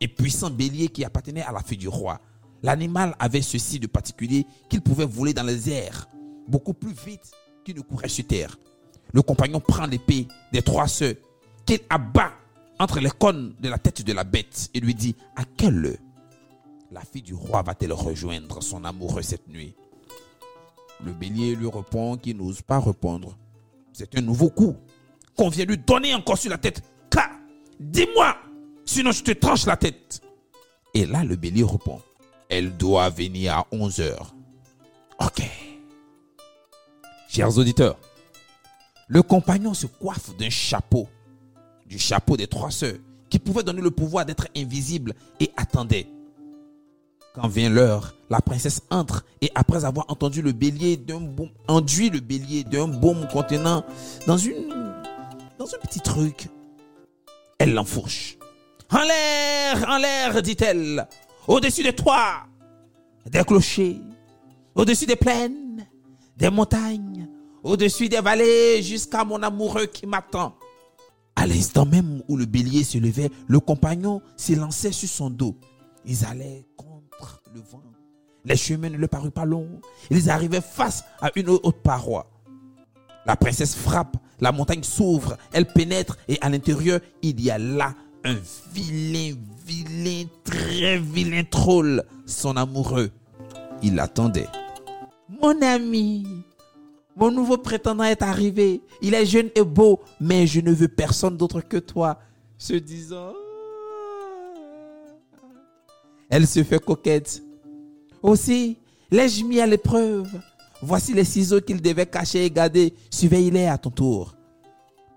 et 0.02 0.10
puissant 0.10 0.50
bélier 0.50 0.90
qui 0.90 1.06
appartenait 1.06 1.42
à 1.42 1.54
la 1.54 1.62
fille 1.62 1.78
du 1.78 1.88
roi. 1.88 2.20
L'animal 2.62 3.16
avait 3.18 3.42
ceci 3.42 3.80
de 3.80 3.88
particulier 3.88 4.46
qu'il 4.70 4.82
pouvait 4.82 5.06
voler 5.06 5.34
dans 5.34 5.44
les 5.44 5.70
airs 5.70 6.08
beaucoup 6.48 6.74
plus 6.74 6.94
vite 7.06 7.32
qu'il 7.64 7.76
ne 7.76 7.82
courait 7.82 8.10
sur 8.10 8.28
terre. 8.28 8.58
Le 9.14 9.22
compagnon 9.22 9.62
prend 9.62 9.86
l'épée 9.86 10.28
des 10.52 10.62
trois 10.62 10.88
sœurs 10.88 11.16
qu'il 11.66 11.80
abat 11.90 12.34
entre 12.80 13.00
les 13.00 13.12
cônes 13.12 13.56
de 13.62 13.70
la 13.70 13.78
tête 13.78 14.04
de 14.04 14.12
la 14.12 14.26
bête 14.26 14.70
et 14.74 14.82
lui 14.82 14.94
dit 14.94 15.16
À 15.38 15.44
quelle 15.46 15.86
heure 15.86 15.98
la 16.92 17.02
fille 17.02 17.22
du 17.22 17.34
roi 17.34 17.62
va-t-elle 17.62 17.94
rejoindre 17.94 18.62
son 18.62 18.84
amoureux 18.84 19.22
cette 19.22 19.48
nuit? 19.48 19.76
Le 21.04 21.12
bélier 21.14 21.56
lui 21.56 21.68
répond 21.68 22.18
qu'il 22.18 22.38
n'ose 22.38 22.62
pas 22.62 22.80
répondre. 22.80 23.38
C'est 23.94 24.18
un 24.18 24.22
nouveau 24.22 24.50
coup 24.50 24.76
qu'on 25.36 25.50
vient 25.50 25.66
lui 25.66 25.78
donner 25.78 26.14
encore 26.14 26.38
sur 26.38 26.52
la 26.52 26.58
tête. 26.58 26.84
Dis-moi, 27.80 28.36
sinon 28.86 29.12
je 29.12 29.24
te 29.24 29.32
tranche 29.32 29.66
la 29.66 29.78
tête. 29.78 30.22
Et 30.94 31.06
là, 31.06 31.24
le 31.24 31.36
bélier 31.36 31.64
répond 31.64 32.02
Elle 32.50 32.76
doit 32.78 33.10
venir 33.10 33.58
à 33.58 33.68
11 33.72 34.00
heures. 34.00 34.34
Ok. 35.20 35.44
Chers 37.28 37.58
auditeurs, 37.58 37.98
le 39.08 39.22
compagnon 39.22 39.74
se 39.74 39.88
coiffe 39.88 40.36
d'un 40.38 40.50
chapeau, 40.50 41.08
du 41.86 42.00
chapeau 42.00 42.38
des 42.38 42.48
trois 42.48 42.72
sœurs, 42.72 42.98
qui 43.30 43.40
pouvait 43.40 43.64
donner 43.64 43.82
le 43.82 43.92
pouvoir 43.92 44.26
d'être 44.26 44.48
invisible 44.56 45.14
et 45.40 45.52
attendait. 45.58 46.08
Quand 47.34 47.48
vient 47.48 47.70
l'heure, 47.70 48.16
la 48.30 48.40
princesse 48.42 48.82
entre 48.92 49.26
et 49.42 49.52
après 49.56 49.86
avoir 49.86 50.06
entendu 50.10 50.42
le 50.42 50.52
bélier 50.52 50.98
d'un 50.98 51.20
bon, 51.20 51.50
enduit 51.68 52.12
le 52.12 52.20
bélier 52.20 52.64
d'un 52.64 52.88
baume 52.88 53.28
contenant 53.28 53.84
dans 54.28 54.38
une, 54.38 54.70
dans 55.58 55.66
un 55.66 55.80
petit 55.82 56.00
truc, 56.00 56.48
elle 57.64 57.74
l'enfourche. 57.74 58.38
En 58.92 59.02
l'air, 59.04 59.90
en 59.90 59.98
l'air, 59.98 60.42
dit-elle, 60.42 61.08
au-dessus 61.48 61.84
de 61.84 61.92
toi, 61.92 62.44
des 63.26 63.44
clochers, 63.44 64.02
au-dessus 64.76 65.06
des 65.06 65.16
plaines, 65.16 65.88
des 66.36 66.50
montagnes, 66.50 67.30
au-dessus 67.64 68.10
des 68.10 68.20
vallées, 68.20 68.84
jusqu'à 68.84 69.24
mon 69.24 69.42
amoureux 69.42 69.86
qui 69.86 70.06
m'attend. 70.06 70.56
À 71.38 71.48
l'instant 71.48 71.86
même 71.86 72.22
où 72.28 72.36
le 72.36 72.46
bélier 72.46 72.84
se 72.84 72.98
levait, 72.98 73.32
le 73.48 73.60
compagnon 73.62 74.22
s'élançait 74.36 74.92
sur 74.92 75.08
son 75.08 75.30
dos. 75.30 75.56
Ils 76.06 76.26
allaient 76.26 76.66
contre 76.76 77.42
le 77.56 77.62
vent. 77.62 77.82
Les 78.44 78.58
chemins 78.58 78.90
ne 78.90 78.98
leur 78.98 79.10
parurent 79.10 79.32
pas 79.32 79.46
longs. 79.46 79.80
Ils 80.12 80.30
arrivaient 80.30 80.60
face 80.60 81.06
à 81.22 81.32
une 81.38 81.50
haute 81.50 81.82
paroi. 81.82 82.30
La 83.26 83.36
princesse 83.36 83.76
frappe, 83.76 84.18
la 84.42 84.52
montagne 84.52 84.84
s'ouvre, 84.84 85.38
elle 85.54 85.66
pénètre 85.66 86.18
et 86.28 86.38
à 86.42 86.50
l'intérieur, 86.50 87.00
il 87.22 87.40
y 87.42 87.50
a 87.50 87.58
là 87.58 87.94
un 88.26 88.36
vilain, 88.74 89.36
vilain, 89.66 90.28
très 90.44 90.98
vilain 90.98 91.44
troll, 91.50 92.04
son 92.26 92.58
amoureux. 92.58 93.12
Il 93.82 93.96
l'attendait. 93.96 94.48
Mon 95.42 95.62
ami, 95.62 96.26
mon 97.16 97.32
nouveau 97.32 97.58
prétendant 97.58 98.04
est 98.04 98.22
arrivé. 98.22 98.82
Il 99.02 99.14
est 99.14 99.26
jeune 99.26 99.50
et 99.56 99.64
beau, 99.64 100.02
mais 100.20 100.48
je 100.48 100.62
ne 100.62 100.72
veux 100.72 100.88
personne 100.88 101.38
d'autre 101.38 101.62
que 101.62 101.78
toi. 101.78 102.20
Se 102.58 102.74
disant, 102.74 103.34
elle 106.30 106.48
se 106.48 106.64
fait 106.64 106.84
coquette. 106.84 107.42
Aussi, 108.22 108.78
l'ai-je 109.12 109.44
mis 109.44 109.60
à 109.60 109.68
l'épreuve? 109.68 110.30
Voici 110.86 111.14
les 111.14 111.24
ciseaux 111.24 111.62
qu'il 111.62 111.82
devait 111.82 112.06
cacher 112.06 112.44
et 112.44 112.52
garder. 112.52 112.94
Surveille-les 113.10 113.68
à 113.68 113.78
ton 113.78 113.90
tour. 113.90 114.36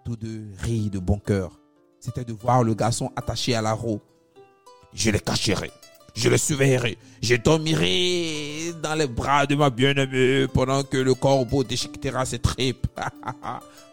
Tous 0.05 0.15
deux 0.15 0.47
rient 0.61 0.91
de 0.91 1.01
bon 1.01 1.19
cœur. 1.19 1.59
C'était 1.99 2.25
de 2.25 2.33
voir 2.33 2.63
le 2.63 2.73
garçon 2.75 3.11
attaché 3.17 3.53
à 3.57 3.63
la 3.63 3.73
roue. 3.73 4.01
Je 4.93 5.11
les 5.11 5.19
cacherai. 5.19 5.73
Je 6.15 6.29
les 6.29 6.39
surveillerai. 6.39 6.97
Je 7.21 7.35
dormirai 7.35 8.75
dans 8.81 8.95
les 8.95 9.09
bras 9.09 9.45
de 9.45 9.57
ma 9.57 9.69
bien-aimée 9.71 10.47
pendant 10.55 10.85
que 10.85 10.99
le 10.99 11.15
corbeau 11.15 11.65
déchiquetera 11.65 12.25
ses 12.25 12.39
tripes. 12.39 12.87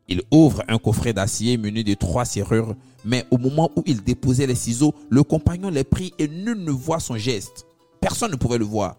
Il 0.09 0.21
ouvre 0.33 0.65
un 0.67 0.79
coffret 0.79 1.13
d'acier 1.13 1.57
muni 1.59 1.85
de 1.85 1.95
trois 1.95 2.25
serrures, 2.25 2.75
mais 3.05 3.27
au 3.31 3.39
moment 3.39 3.71
où 3.77 3.83
il 3.87 4.03
déposait 4.03 4.47
les 4.47 4.55
ciseaux, 4.55 4.95
le 5.11 5.23
compagnon 5.23 5.71
les 5.71 5.85
prit 5.85 6.13
et 6.19 6.29
nul 6.29 6.63
ne 6.63 6.71
voit 6.71 7.01
son 7.01 7.17
geste. 7.17 7.67
Personne 8.01 8.31
ne 8.31 8.37
pouvait 8.37 8.59
le 8.59 8.65
voir, 8.65 8.97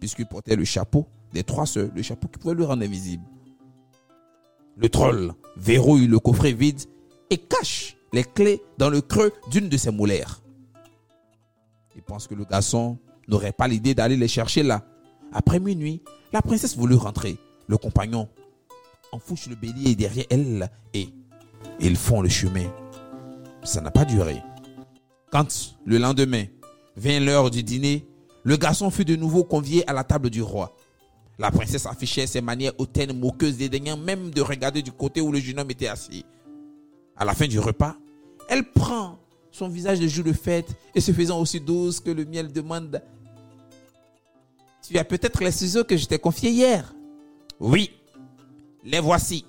puisqu'il 0.00 0.26
portait 0.26 0.56
le 0.56 0.64
chapeau 0.64 1.06
des 1.32 1.44
trois 1.44 1.66
sœurs, 1.66 1.90
le 1.94 2.02
chapeau 2.02 2.28
qui 2.28 2.38
pouvait 2.38 2.54
le 2.54 2.64
rendre 2.64 2.84
invisible. 2.84 3.24
Le 4.76 4.88
troll 4.88 5.32
verrouille 5.56 6.06
le 6.06 6.18
coffret 6.18 6.52
vide 6.52 6.80
et 7.30 7.38
cache 7.38 7.96
les 8.12 8.24
clés 8.24 8.62
dans 8.78 8.90
le 8.90 9.00
creux 9.00 9.32
d'une 9.50 9.68
de 9.68 9.76
ses 9.76 9.90
molaires. 9.90 10.42
Il 11.94 12.02
pense 12.02 12.26
que 12.26 12.34
le 12.34 12.44
garçon 12.44 12.98
n'aurait 13.28 13.52
pas 13.52 13.68
l'idée 13.68 13.94
d'aller 13.94 14.16
les 14.16 14.28
chercher 14.28 14.62
là. 14.62 14.84
Après 15.32 15.58
minuit, 15.58 16.02
la 16.32 16.42
princesse 16.42 16.76
voulut 16.76 16.96
rentrer. 16.96 17.36
Le 17.68 17.78
compagnon 17.78 18.28
enfouche 19.12 19.46
le 19.48 19.56
bélier 19.56 19.94
derrière 19.94 20.26
elle 20.30 20.70
et 20.94 21.08
ils 21.80 21.96
font 21.96 22.20
le 22.20 22.28
chemin. 22.28 22.70
Ça 23.66 23.80
n'a 23.80 23.90
pas 23.90 24.04
duré. 24.04 24.42
Quand 25.30 25.76
le 25.84 25.98
lendemain, 25.98 26.44
Vint 26.96 27.20
l'heure 27.20 27.50
du 27.50 27.62
dîner, 27.62 28.06
le 28.42 28.56
garçon 28.56 28.90
fut 28.90 29.04
de 29.04 29.16
nouveau 29.16 29.44
convié 29.44 29.88
à 29.88 29.92
la 29.92 30.02
table 30.02 30.30
du 30.30 30.40
roi. 30.40 30.74
La 31.38 31.50
princesse 31.50 31.84
affichait 31.84 32.26
ses 32.26 32.40
manières 32.40 32.72
hautaines, 32.78 33.12
moqueuses, 33.12 33.58
dédaignant 33.58 33.98
même 33.98 34.30
de 34.30 34.40
regarder 34.40 34.80
du 34.80 34.92
côté 34.92 35.20
où 35.20 35.30
le 35.30 35.38
jeune 35.38 35.60
homme 35.60 35.70
était 35.70 35.88
assis. 35.88 36.24
À 37.14 37.26
la 37.26 37.34
fin 37.34 37.46
du 37.46 37.58
repas, 37.58 37.96
elle 38.48 38.64
prend 38.64 39.18
son 39.50 39.68
visage 39.68 40.00
de 40.00 40.08
jour 40.08 40.24
de 40.24 40.32
fête 40.32 40.68
et 40.94 41.02
se 41.02 41.12
faisant 41.12 41.38
aussi 41.38 41.60
douce 41.60 42.00
que 42.00 42.10
le 42.10 42.24
miel 42.24 42.50
demande 42.50 43.02
Tu 44.86 44.96
as 44.96 45.04
peut-être 45.04 45.44
les 45.44 45.52
ciseaux 45.52 45.84
que 45.84 45.98
je 45.98 46.06
t'ai 46.06 46.18
confiés 46.18 46.50
hier 46.50 46.94
Oui, 47.60 47.90
les 48.84 49.00
voici. 49.00 49.44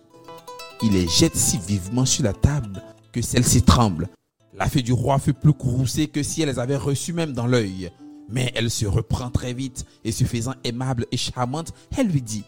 Il 0.83 0.91
les 0.91 1.07
jette 1.07 1.36
si 1.36 1.57
vivement 1.57 2.05
sur 2.05 2.25
la 2.25 2.33
table 2.33 2.83
que 3.11 3.21
celle-ci 3.21 3.61
tremble. 3.61 4.09
La 4.53 4.67
fille 4.67 4.83
du 4.83 4.93
roi 4.93 5.19
fut 5.19 5.33
plus 5.33 5.53
courroucée 5.53 6.07
que 6.07 6.23
si 6.23 6.41
elle 6.41 6.49
les 6.49 6.59
avait 6.59 6.75
reçues 6.75 7.13
même 7.13 7.33
dans 7.33 7.47
l'œil. 7.47 7.91
Mais 8.29 8.51
elle 8.55 8.69
se 8.69 8.85
reprend 8.85 9.29
très 9.29 9.53
vite 9.53 9.85
et 10.03 10.11
se 10.11 10.23
faisant 10.23 10.53
aimable 10.63 11.05
et 11.11 11.17
charmante, 11.17 11.73
elle 11.97 12.07
lui 12.07 12.21
dit 12.21 12.43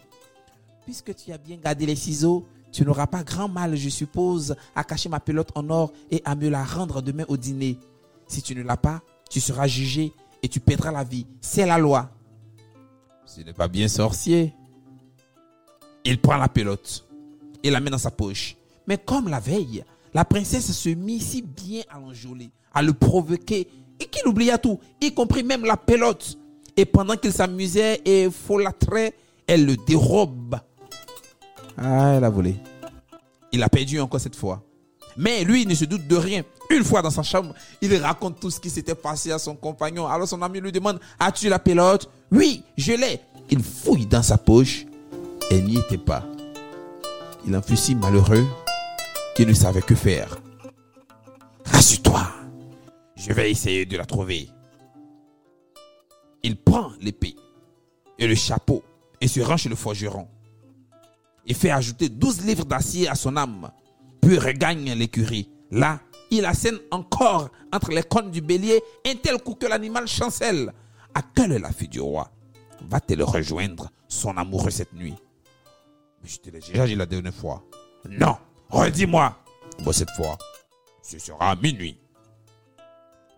Puisque 0.84 1.14
tu 1.14 1.32
as 1.32 1.38
bien 1.38 1.56
gardé 1.56 1.86
les 1.86 1.96
ciseaux, 1.96 2.46
tu 2.72 2.84
n'auras 2.84 3.06
pas 3.06 3.22
grand 3.22 3.48
mal, 3.48 3.76
je 3.76 3.88
suppose, 3.88 4.54
à 4.74 4.84
cacher 4.84 5.08
ma 5.08 5.20
pelote 5.20 5.50
en 5.54 5.68
or 5.70 5.92
et 6.10 6.22
à 6.24 6.34
me 6.34 6.48
la 6.48 6.64
rendre 6.64 7.02
demain 7.02 7.24
au 7.28 7.36
dîner. 7.36 7.78
Si 8.26 8.42
tu 8.42 8.54
ne 8.54 8.62
l'as 8.62 8.76
pas, 8.76 9.02
tu 9.28 9.40
seras 9.40 9.66
jugé 9.66 10.12
et 10.42 10.48
tu 10.48 10.60
perdras 10.60 10.92
la 10.92 11.04
vie. 11.04 11.26
C'est 11.40 11.66
la 11.66 11.78
loi. 11.78 12.10
Ce 13.24 13.40
n'est 13.40 13.52
pas 13.52 13.68
bien 13.68 13.88
sorcier. 13.88 14.54
Il 16.04 16.20
prend 16.20 16.36
la 16.36 16.48
pelote 16.48 17.08
et 17.62 17.70
la 17.70 17.80
met 17.80 17.90
dans 17.90 17.98
sa 17.98 18.10
poche. 18.10 18.56
Mais 18.86 18.98
comme 18.98 19.28
la 19.28 19.40
veille, 19.40 19.84
la 20.14 20.24
princesse 20.24 20.72
se 20.72 20.88
mit 20.90 21.20
si 21.20 21.42
bien 21.42 21.82
à 21.90 21.98
l'enjôler, 21.98 22.50
à 22.72 22.82
le 22.82 22.92
provoquer, 22.92 23.68
et 23.98 24.06
qu'il 24.06 24.26
oublia 24.26 24.58
tout, 24.58 24.78
y 25.00 25.12
compris 25.12 25.42
même 25.42 25.64
la 25.64 25.76
pelote. 25.76 26.38
Et 26.76 26.84
pendant 26.84 27.16
qu'il 27.16 27.32
s'amusait 27.32 28.00
et 28.04 28.30
folâtrait, 28.30 29.14
elle 29.46 29.66
le 29.66 29.76
dérobe. 29.76 30.56
Ah, 31.76 32.14
elle 32.16 32.24
a 32.24 32.30
volé. 32.30 32.56
Il 33.52 33.62
a 33.62 33.68
perdu 33.68 34.00
encore 34.00 34.20
cette 34.20 34.36
fois. 34.36 34.62
Mais 35.16 35.44
lui, 35.44 35.62
il 35.62 35.68
ne 35.68 35.74
se 35.74 35.84
doute 35.84 36.06
de 36.06 36.16
rien. 36.16 36.42
Une 36.70 36.84
fois 36.84 37.02
dans 37.02 37.10
sa 37.10 37.22
chambre, 37.22 37.52
il 37.82 37.94
raconte 37.96 38.40
tout 38.40 38.50
ce 38.50 38.60
qui 38.60 38.70
s'était 38.70 38.94
passé 38.94 39.32
à 39.32 39.38
son 39.38 39.56
compagnon. 39.56 40.06
Alors 40.06 40.28
son 40.28 40.40
ami 40.40 40.60
lui 40.60 40.72
demande, 40.72 41.00
as-tu 41.18 41.48
la 41.48 41.58
pelote? 41.58 42.08
Oui, 42.30 42.62
je 42.76 42.92
l'ai. 42.92 43.20
Il 43.50 43.62
fouille 43.62 44.06
dans 44.06 44.22
sa 44.22 44.38
poche. 44.38 44.86
Elle 45.50 45.64
n'y 45.64 45.78
était 45.78 45.98
pas. 45.98 46.24
Il 47.46 47.56
en 47.56 47.62
fut 47.62 47.76
si 47.76 47.94
malheureux 47.96 48.46
ne 49.46 49.54
savait 49.54 49.82
que 49.82 49.94
faire. 49.94 50.38
Rassure-toi, 51.64 52.26
je 53.16 53.32
vais 53.32 53.50
essayer 53.50 53.86
de 53.86 53.96
la 53.96 54.04
trouver. 54.04 54.48
Il 56.42 56.56
prend 56.56 56.92
l'épée 57.00 57.36
et 58.18 58.26
le 58.26 58.34
chapeau 58.34 58.82
et 59.20 59.28
se 59.28 59.40
rend 59.40 59.56
chez 59.56 59.68
le 59.68 59.76
forgeron. 59.76 60.28
Il 61.46 61.54
fait 61.54 61.70
ajouter 61.70 62.08
12 62.08 62.44
livres 62.44 62.64
d'acier 62.64 63.08
à 63.08 63.14
son 63.14 63.36
âme, 63.36 63.70
puis 64.20 64.38
regagne 64.38 64.92
l'écurie. 64.92 65.50
Là, 65.70 66.00
il 66.30 66.44
assène 66.44 66.78
encore 66.90 67.50
entre 67.72 67.90
les 67.90 68.02
cornes 68.02 68.30
du 68.30 68.40
bélier 68.40 68.80
un 69.06 69.14
tel 69.16 69.38
coup 69.38 69.54
que 69.54 69.66
l'animal 69.66 70.06
chancelle. 70.06 70.72
À 71.14 71.22
quelle 71.22 71.56
la 71.56 71.72
fille 71.72 71.88
du 71.88 72.00
roi? 72.00 72.30
Va-t-elle 72.82 73.22
rejoindre 73.22 73.90
son 74.08 74.36
amoureux 74.36 74.70
cette 74.70 74.92
nuit? 74.92 75.16
Mais 76.22 76.28
je 76.28 76.38
te 76.38 76.50
l'ai 76.50 76.60
déjà 76.60 76.86
dit 76.86 76.94
la 76.94 77.06
dernière 77.06 77.34
fois. 77.34 77.62
Non, 78.08 78.36
redis-moi. 78.70 79.36
Bon, 79.82 79.92
cette 79.92 80.10
fois, 80.10 80.38
ce 81.02 81.18
sera 81.18 81.50
à 81.50 81.56
minuit. 81.56 81.98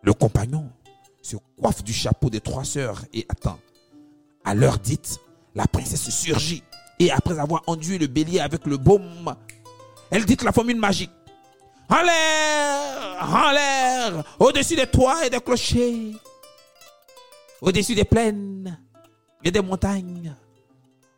Le 0.03 0.13
compagnon 0.13 0.69
se 1.23 1.37
coiffe 1.59 1.85
du 1.85 1.93
chapeau 1.93 2.29
des 2.31 2.41
trois 2.41 2.65
sœurs 2.65 3.05
et 3.13 3.25
attend. 3.29 3.59
À 4.45 4.55
l'heure 4.55 4.79
dite, 4.79 5.21
la 5.55 5.67
princesse 5.67 6.11
surgit 6.11 6.63
et 6.99 7.11
après 7.11 7.39
avoir 7.39 7.63
enduit 7.67 7.99
le 7.99 8.09
bélier 8.09 8.41
avec 8.41 8.67
le 8.67 8.77
baume, 8.77 9.35
elle 10.11 10.25
dit 10.25 10.37
la 10.43 10.53
formule 10.53 10.79
magique. 10.79 11.11
En 11.89 12.03
l'air, 12.03 13.19
en 13.21 13.51
l'air, 13.53 14.25
au-dessus 14.39 14.77
des 14.77 14.87
toits 14.87 15.27
et 15.27 15.31
des 15.31 15.41
clochers, 15.41 16.13
au-dessus 17.61 17.95
des 17.95 18.05
plaines 18.05 18.79
et 19.45 19.51
des 19.51 19.61
montagnes, 19.61 20.35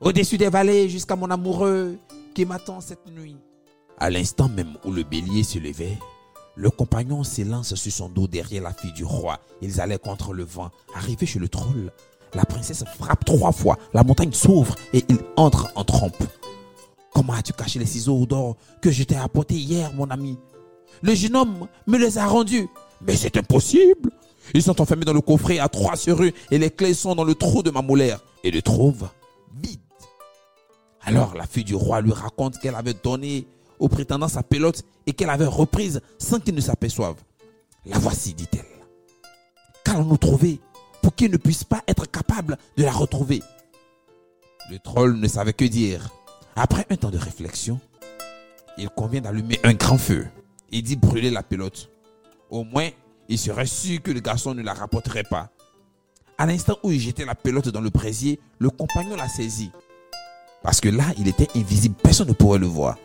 au-dessus 0.01 0.37
des 0.37 0.49
vallées 0.49 0.89
jusqu'à 0.89 1.17
mon 1.17 1.31
amoureux 1.31 1.97
qui 2.35 2.45
m'attend 2.45 2.81
cette 2.81 3.07
nuit. 3.07 3.37
À 3.99 4.11
l'instant 4.11 4.49
même 4.49 4.77
où 4.85 4.93
le 4.93 5.03
bélier 5.03 5.45
se 5.45 5.59
levait, 5.59 5.99
le 6.57 6.71
compagnon 6.71 7.25
s'élance 7.25 7.75
sur 7.75 7.93
son 7.93 8.09
dos 8.09 8.27
derrière 8.27 8.63
la 8.63 8.73
fille 8.73 8.93
du 8.93 9.05
roi. 9.05 9.41
Ils 9.63 9.81
allaient 9.81 9.99
contre 9.99 10.33
le 10.33 10.45
vent. 10.45 10.71
Arrivé 10.95 11.27
chez 11.27 11.39
le 11.39 11.49
troll, 11.49 11.93
la 12.35 12.45
princesse 12.45 12.85
frappe 12.99 13.25
trois 13.25 13.53
fois. 13.53 13.79
La 13.93 14.03
montagne 14.03 14.33
s'ouvre 14.33 14.75
et 14.93 15.05
il 15.09 15.19
entre 15.37 15.71
en 15.75 15.85
trompe. 15.85 16.23
Comment 17.13 17.35
as-tu 17.35 17.53
caché 17.53 17.79
les 17.79 17.87
ciseaux 17.87 18.27
d'or 18.27 18.57
que 18.81 18.91
je 18.91 19.05
t'ai 19.05 19.17
apportés 19.17 19.55
hier, 19.55 19.93
mon 19.95 20.11
ami? 20.11 20.39
Le 21.03 21.15
jeune 21.15 21.37
homme 21.37 21.69
me 21.87 21.97
les 21.97 22.19
a 22.19 22.27
rendus. 22.27 22.69
Mais 23.07 23.17
c'est 23.17 23.37
impossible. 23.37 24.11
Ils 24.53 24.63
sont 24.63 24.81
enfermés 24.81 25.05
dans 25.05 25.13
le 25.13 25.21
coffret 25.21 25.59
à 25.59 25.69
trois 25.69 25.97
serrures 25.97 26.33
et 26.51 26.59
les 26.59 26.71
clés 26.71 26.95
sont 26.95 27.15
dans 27.15 27.25
le 27.25 27.35
trou 27.35 27.63
de 27.63 27.71
ma 27.71 27.83
molaire. 27.83 28.21
Et 28.43 28.51
le 28.51 28.63
trouve 28.63 29.09
vide. 29.61 29.81
Alors 31.01 31.35
la 31.35 31.47
fille 31.47 31.65
du 31.65 31.75
roi 31.75 32.01
lui 32.01 32.13
raconte 32.13 32.59
qu'elle 32.59 32.75
avait 32.75 32.95
donné 32.95 33.47
prétendant 33.89 34.29
sa 34.29 34.43
pelote 34.43 34.83
et 35.07 35.13
qu'elle 35.13 35.31
avait 35.31 35.47
reprise 35.47 36.01
sans 36.19 36.41
qu'il 36.41 36.55
ne 36.55 36.61
s'aperçoive. 36.61 37.17
La 37.87 37.99
voici, 37.99 38.35
dit-elle. 38.35 38.65
Qu'allons-nous 39.85 40.17
trouver 40.17 40.61
pour 41.03 41.15
qu'il 41.15 41.31
ne 41.31 41.37
puisse 41.37 41.65
pas 41.65 41.83
être 41.87 42.11
capable 42.11 42.57
de 42.77 42.85
la 42.85 42.93
retrouver? 42.93 43.43
Le 44.71 44.79
troll 44.79 45.17
ne 45.17 45.29
savait 45.29 45.53
que 45.53 45.65
dire. 45.65 46.11
Après 46.57 46.87
un 46.89 46.97
temps 46.97 47.11
de 47.11 47.19
réflexion, 47.19 47.79
il 48.79 48.89
convient 48.89 49.21
d'allumer 49.21 49.61
un 49.65 49.75
grand 49.75 49.99
feu 49.99 50.27
et 50.73 50.81
d'y 50.81 50.97
brûler 50.97 51.31
la 51.31 51.43
pelote. 51.43 51.91
Au 52.51 52.65
moins, 52.65 52.89
il 53.29 53.39
serait 53.39 53.67
sûr 53.67 54.03
que 54.03 54.11
le 54.11 54.21
garçon 54.21 54.55
ne 54.55 54.63
la 54.63 54.75
rapporterait 54.75 55.25
pas. 55.25 55.51
À 56.39 56.47
l'instant 56.47 56.79
où 56.83 56.91
il 56.91 57.01
jetait 57.01 57.25
la 57.25 57.35
pelote 57.35 57.69
dans 57.69 57.81
le 57.81 57.91
brasier, 57.91 58.41
le 58.59 58.71
compagnon 58.71 59.17
la 59.17 59.29
saisit. 59.29 59.71
Parce 60.63 60.81
que 60.81 60.89
là, 60.89 61.05
il 61.19 61.29
était 61.29 61.49
invisible, 61.55 61.95
personne 62.03 62.29
ne 62.29 62.33
pourrait 62.33 62.59
le 62.59 62.67
voir. 62.67 62.99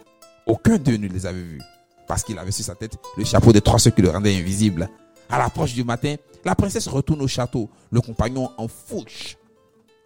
Aucun 0.46 0.78
d'eux 0.78 0.98
ne 0.98 1.08
les 1.08 1.26
avait 1.26 1.42
vus. 1.42 1.62
Parce 2.08 2.24
qu'il 2.24 2.38
avait 2.40 2.52
sur 2.52 2.66
sa 2.66 2.76
tête 2.76 2.98
le 3.18 3.24
chapeau 3.24 3.54
des 3.54 3.62
trois 3.62 3.80
ceux 3.80 3.92
qui 3.92 4.02
le 4.02 4.10
rendaient 4.10 4.36
invisible. 4.36 4.90
À 5.30 5.38
l'approche 5.38 5.74
du 5.74 5.84
matin, 5.84 6.16
la 6.44 6.56
princesse 6.56 6.88
retourne 6.88 7.22
au 7.22 7.28
château. 7.28 7.70
Le 7.92 8.02
compagnon 8.02 8.50
en 8.58 8.68
fouche. 8.68 9.38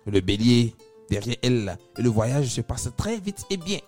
Le 0.05 0.19
bélier 0.19 0.75
derrière 1.09 1.37
elle. 1.41 1.77
Et 1.97 2.01
le 2.01 2.09
voyage 2.09 2.47
se 2.47 2.61
passe 2.61 2.89
très 2.97 3.17
vite 3.17 3.45
et 3.49 3.57
bien. 3.57 3.79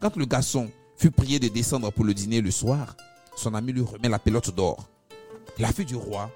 Quand 0.00 0.16
le 0.16 0.24
garçon 0.24 0.70
fut 0.96 1.10
prié 1.10 1.38
de 1.38 1.48
descendre 1.48 1.90
pour 1.92 2.04
le 2.04 2.14
dîner 2.14 2.40
le 2.40 2.50
soir, 2.50 2.96
son 3.36 3.54
ami 3.54 3.72
lui 3.72 3.82
remet 3.82 4.08
la 4.08 4.18
pelote 4.18 4.54
d'or. 4.54 4.88
La 5.58 5.68
fille 5.68 5.84
du 5.84 5.96
roi 5.96 6.30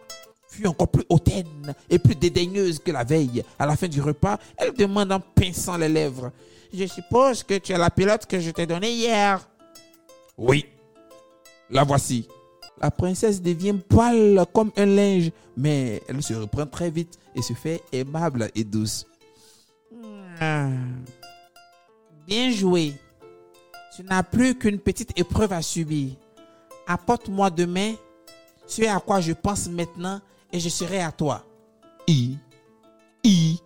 fut 0.49 0.67
encore 0.67 0.89
plus 0.89 1.05
hautaine 1.09 1.75
et 1.89 1.99
plus 1.99 2.15
dédaigneuse 2.15 2.79
que 2.79 2.91
la 2.91 3.05
veille. 3.05 3.43
À 3.59 3.67
la 3.67 3.77
fin 3.77 3.89
du 3.89 4.01
repas, 4.01 4.39
elle 4.57 4.75
demande 4.75 5.13
en 5.13 5.21
pinçant 5.21 5.77
les 5.77 5.89
lèvres 5.89 6.33
Je 6.73 6.87
suppose 6.87 7.43
que 7.43 7.59
tu 7.59 7.73
as 7.73 7.79
la 7.79 7.91
pelote 7.91 8.27
que 8.27 8.41
je 8.41 8.51
t'ai 8.51 8.67
donnée 8.67 8.93
hier. 8.93 9.49
Oui, 10.37 10.67
la 11.71 11.85
voici. 11.85 12.29
La 12.81 12.91
princesse 12.91 13.43
devient 13.43 13.75
pâle 13.89 14.45
comme 14.55 14.71
un 14.77 14.87
linge, 14.87 15.31
mais 15.57 16.03
elle 16.09 16.23
se 16.23 16.35
reprend 16.35 16.67
très 16.67 16.91
vite 16.91 17.19
et 17.35 17.43
se 17.43 17.53
fait 17.53 17.83
aimable 17.93 18.51
et 18.55 18.65
douce. 18.65 19.07
Hmm. 20.41 21.03
Bien 22.27 22.51
joué. 22.53 22.95
Tu 23.97 24.05
n'as 24.05 24.23
plus 24.23 24.57
qu'une 24.57 24.79
petite 24.79 25.19
épreuve 25.19 25.53
à 25.53 25.63
subir. 25.63 26.13
Apporte-moi 26.87 27.51
demain 27.51 27.95
ce 28.67 28.83
à 28.87 29.01
quoi 29.01 29.21
je 29.21 29.33
pense 29.33 29.69
maintenant 29.69 30.21
et 30.53 30.61
je 30.61 30.69
serai 30.69 31.01
à 31.01 31.11
toi. 31.11 31.45
I, 32.07 32.37
I, 33.25 33.59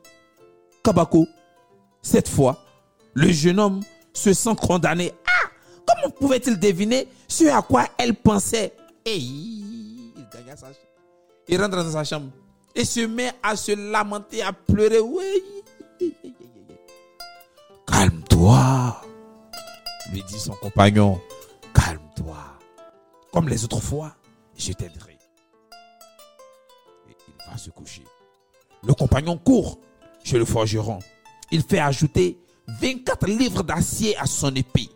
Kabako. 0.83 1.27
Cette 2.01 2.29
fois, 2.29 2.62
le 3.15 3.31
jeune 3.31 3.61
homme 3.61 3.81
se 4.13 4.33
sent 4.33 4.55
condamné. 4.61 5.13
Ah 5.27 5.49
Comment 5.87 6.11
pouvait-il 6.15 6.59
deviner 6.59 7.09
ce 7.29 7.45
à 7.45 7.63
quoi 7.63 7.87
elle 7.99 8.15
pensait? 8.15 8.73
Et 9.05 9.19
il 11.49 11.61
rentre 11.61 11.77
dans 11.77 11.91
sa 11.91 12.05
chambre 12.05 12.31
et 12.75 12.85
se 12.85 13.01
met 13.01 13.33
à 13.43 13.57
se 13.57 13.73
lamenter, 13.73 14.43
à 14.43 14.53
pleurer. 14.53 15.01
Calme-toi, 17.87 19.03
lui 20.13 20.23
dit 20.25 20.39
son 20.39 20.55
compagnon. 20.55 21.21
Calme-toi. 21.75 22.37
Comme 23.33 23.49
les 23.49 23.65
autres 23.65 23.81
fois, 23.81 24.15
je 24.57 24.73
t'aiderai. 24.73 25.19
Et 27.09 27.17
il 27.29 27.51
va 27.51 27.59
se 27.59 27.71
coucher. 27.71 28.05
Le 28.87 28.95
compagnon 28.95 29.37
court 29.37 29.79
chez 30.25 30.39
le 30.39 30.45
forgeron. 30.45 30.99
Il 31.51 31.63
fait 31.63 31.81
ajouter 31.81 32.39
24 32.81 33.27
livres 33.29 33.63
d'acier 33.63 34.17
à 34.19 34.27
son 34.27 34.55
épée. 34.55 34.89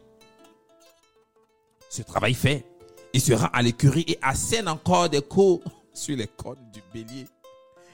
Ce 1.89 2.03
travail 2.03 2.35
fait, 2.35 2.65
il 3.13 3.21
se 3.21 3.33
rend 3.33 3.49
à 3.53 3.63
l'écurie 3.63 4.05
et 4.07 4.19
assène 4.23 4.69
encore 4.69 5.09
des 5.09 5.23
coups 5.23 5.65
sur 5.93 6.17
les 6.17 6.27
cornes 6.27 6.71
du 6.73 6.83
bélier. 6.93 7.27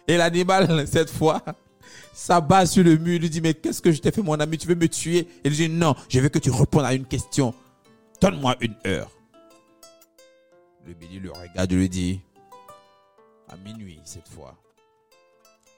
Et 0.08 0.16
l'animal, 0.16 0.86
cette 0.88 1.10
fois, 1.10 1.42
s'abat 2.12 2.66
sur 2.66 2.84
le 2.84 2.96
mur. 2.96 3.20
Lui 3.20 3.30
dit, 3.30 3.40
mais 3.40 3.54
qu'est-ce 3.54 3.80
que 3.80 3.92
je 3.92 4.00
t'ai 4.00 4.10
fait, 4.10 4.22
mon 4.22 4.38
ami? 4.40 4.58
Tu 4.58 4.66
veux 4.66 4.74
me 4.74 4.88
tuer? 4.88 5.28
Il 5.44 5.52
dit, 5.52 5.68
non, 5.68 5.94
je 6.08 6.20
veux 6.20 6.28
que 6.28 6.38
tu 6.38 6.50
répondes 6.50 6.84
à 6.84 6.94
une 6.94 7.06
question. 7.06 7.54
Donne-moi 8.20 8.56
une 8.60 8.74
heure. 8.86 9.10
Le 10.84 10.94
bélier 10.94 11.20
le 11.20 11.30
regarde 11.30 11.72
et 11.72 11.76
lui 11.76 11.88
dit, 11.88 12.20
à 13.48 13.56
minuit 13.56 14.00
cette 14.04 14.28
fois. 14.28 14.56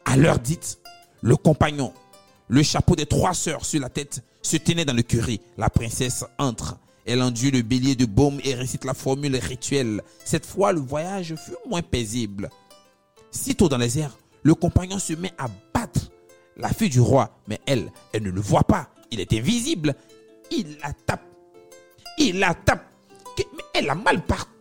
À 0.06 0.16
l'heure 0.16 0.38
dite, 0.38 0.78
le 1.22 1.36
compagnon, 1.36 1.92
le 2.48 2.62
chapeau 2.62 2.96
des 2.96 3.06
trois 3.06 3.34
sœurs 3.34 3.64
sur 3.64 3.80
la 3.80 3.88
tête, 3.88 4.22
se 4.42 4.56
tenait 4.56 4.84
dans 4.84 4.92
le 4.92 5.02
curry. 5.02 5.40
La 5.56 5.70
princesse 5.70 6.24
entre. 6.38 6.76
Elle 7.06 7.22
enduit 7.22 7.50
le 7.50 7.62
bélier 7.62 7.96
de 7.96 8.06
baume 8.06 8.40
et 8.44 8.54
récite 8.54 8.84
la 8.84 8.94
formule 8.94 9.36
rituelle. 9.36 10.02
Cette 10.24 10.46
fois, 10.46 10.72
le 10.72 10.80
voyage 10.80 11.34
fut 11.36 11.68
moins 11.68 11.82
paisible. 11.82 12.50
Sitôt 13.30 13.68
dans 13.68 13.78
les 13.78 13.98
airs, 13.98 14.16
le 14.42 14.54
compagnon 14.54 14.98
se 14.98 15.12
met 15.14 15.32
à 15.38 15.48
battre 15.72 16.10
la 16.56 16.68
fille 16.68 16.88
du 16.88 17.00
roi, 17.00 17.36
mais 17.48 17.60
elle, 17.66 17.90
elle 18.12 18.22
ne 18.22 18.30
le 18.30 18.40
voit 18.40 18.64
pas. 18.64 18.88
Il 19.10 19.20
est 19.20 19.32
invisible. 19.32 19.94
Il 20.50 20.78
la 20.82 20.92
tape. 20.92 21.24
Il 22.18 22.38
la 22.38 22.54
tape. 22.54 22.84
Mais 23.38 23.64
elle 23.74 23.90
a 23.90 23.94
mal 23.94 24.24
partout. 24.24 24.53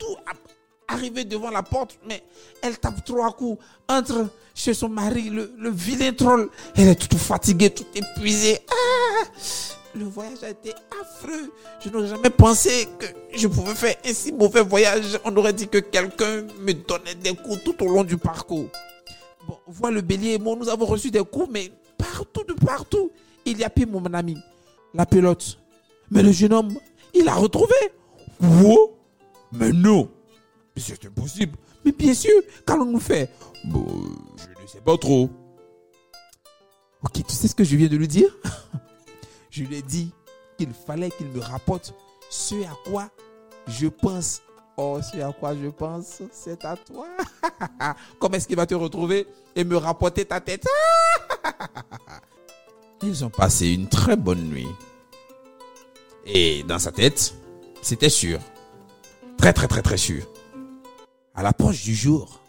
Arrivée 0.93 1.25
devant 1.25 1.49
la 1.49 1.63
porte, 1.63 1.97
mais 2.07 2.23
elle 2.61 2.77
tape 2.77 3.03
trois 3.03 3.31
coups. 3.31 3.63
Entre 3.87 4.29
chez 4.53 4.73
son 4.73 4.89
mari, 4.89 5.29
le, 5.29 5.69
vilain 5.71 6.13
troll. 6.13 6.49
Elle 6.75 6.89
est 6.89 6.95
toute 6.95 7.15
fatiguée, 7.15 7.71
toute 7.71 7.95
épuisée. 7.95 8.59
Ah 8.69 9.27
le 9.95 10.05
voyage 10.05 10.43
a 10.43 10.49
été 10.49 10.73
affreux. 11.01 11.51
Je 11.83 11.89
n'aurais 11.89 12.07
jamais 12.07 12.29
pensé 12.29 12.87
que 12.97 13.05
je 13.35 13.47
pouvais 13.47 13.75
faire 13.75 13.95
un 14.05 14.13
si 14.13 14.31
mauvais 14.31 14.61
voyage. 14.61 15.19
On 15.23 15.35
aurait 15.37 15.53
dit 15.53 15.67
que 15.67 15.77
quelqu'un 15.77 16.47
me 16.59 16.73
donnait 16.73 17.15
des 17.15 17.35
coups 17.35 17.63
tout 17.63 17.75
au 17.83 17.89
long 17.89 18.03
du 18.03 18.17
parcours. 18.17 18.69
Bon, 19.47 19.57
voilà 19.67 19.95
le 19.95 20.01
bélier 20.01 20.33
et 20.33 20.39
moi, 20.39 20.55
nous 20.55 20.69
avons 20.69 20.85
reçu 20.85 21.11
des 21.11 21.23
coups, 21.23 21.47
mais 21.51 21.71
partout, 21.97 22.43
de 22.43 22.53
partout. 22.53 23.11
Il 23.45 23.59
y 23.59 23.63
a 23.63 23.69
pire, 23.69 23.87
mon 23.87 24.03
ami, 24.13 24.37
la 24.93 25.05
pelote. 25.05 25.59
Mais 26.09 26.23
le 26.23 26.31
jeune 26.31 26.53
homme, 26.53 26.77
il 27.13 27.25
l'a 27.25 27.35
retrouvé. 27.35 27.75
Wow. 28.41 28.95
Mais 29.51 29.71
non. 29.71 30.09
C'est 30.75 31.05
impossible. 31.05 31.57
Mais 31.85 31.91
bien 31.91 32.13
sûr, 32.13 32.41
qu'allons-nous 32.65 32.99
faire 32.99 33.27
Bon, 33.65 33.85
je 34.37 34.61
ne 34.61 34.67
sais 34.67 34.81
pas 34.81 34.97
trop. 34.97 35.29
Ok, 37.03 37.25
tu 37.27 37.33
sais 37.33 37.47
ce 37.47 37.55
que 37.55 37.63
je 37.63 37.75
viens 37.75 37.87
de 37.87 37.97
lui 37.97 38.07
dire? 38.07 38.29
Je 39.49 39.63
lui 39.63 39.75
ai 39.75 39.81
dit 39.83 40.11
qu'il 40.57 40.73
fallait 40.73 41.11
qu'il 41.11 41.27
me 41.27 41.39
rapporte 41.39 41.93
ce 42.27 42.55
à 42.63 42.75
quoi 42.89 43.11
je 43.67 43.87
pense. 43.87 44.41
Oh, 44.75 44.99
ce 44.99 45.19
à 45.19 45.31
quoi 45.31 45.55
je 45.55 45.67
pense, 45.67 46.23
c'est 46.31 46.65
à 46.65 46.75
toi. 46.75 47.07
Comment 48.19 48.35
est-ce 48.35 48.47
qu'il 48.47 48.55
va 48.55 48.65
te 48.65 48.73
retrouver 48.73 49.27
et 49.55 49.63
me 49.63 49.77
rapporter 49.77 50.25
ta 50.25 50.41
tête? 50.41 50.65
Ils 53.03 53.23
ont 53.23 53.29
passé 53.29 53.69
une 53.69 53.87
très 53.87 54.15
bonne 54.15 54.49
nuit. 54.49 54.67
Et 56.25 56.63
dans 56.63 56.79
sa 56.79 56.91
tête, 56.91 57.35
c'était 57.83 58.09
sûr. 58.09 58.39
Très, 59.37 59.53
très, 59.53 59.67
très, 59.67 59.83
très 59.83 59.97
sûr. 59.97 60.23
À 61.35 61.43
l'approche 61.43 61.83
du 61.83 61.95
jour, 61.95 62.41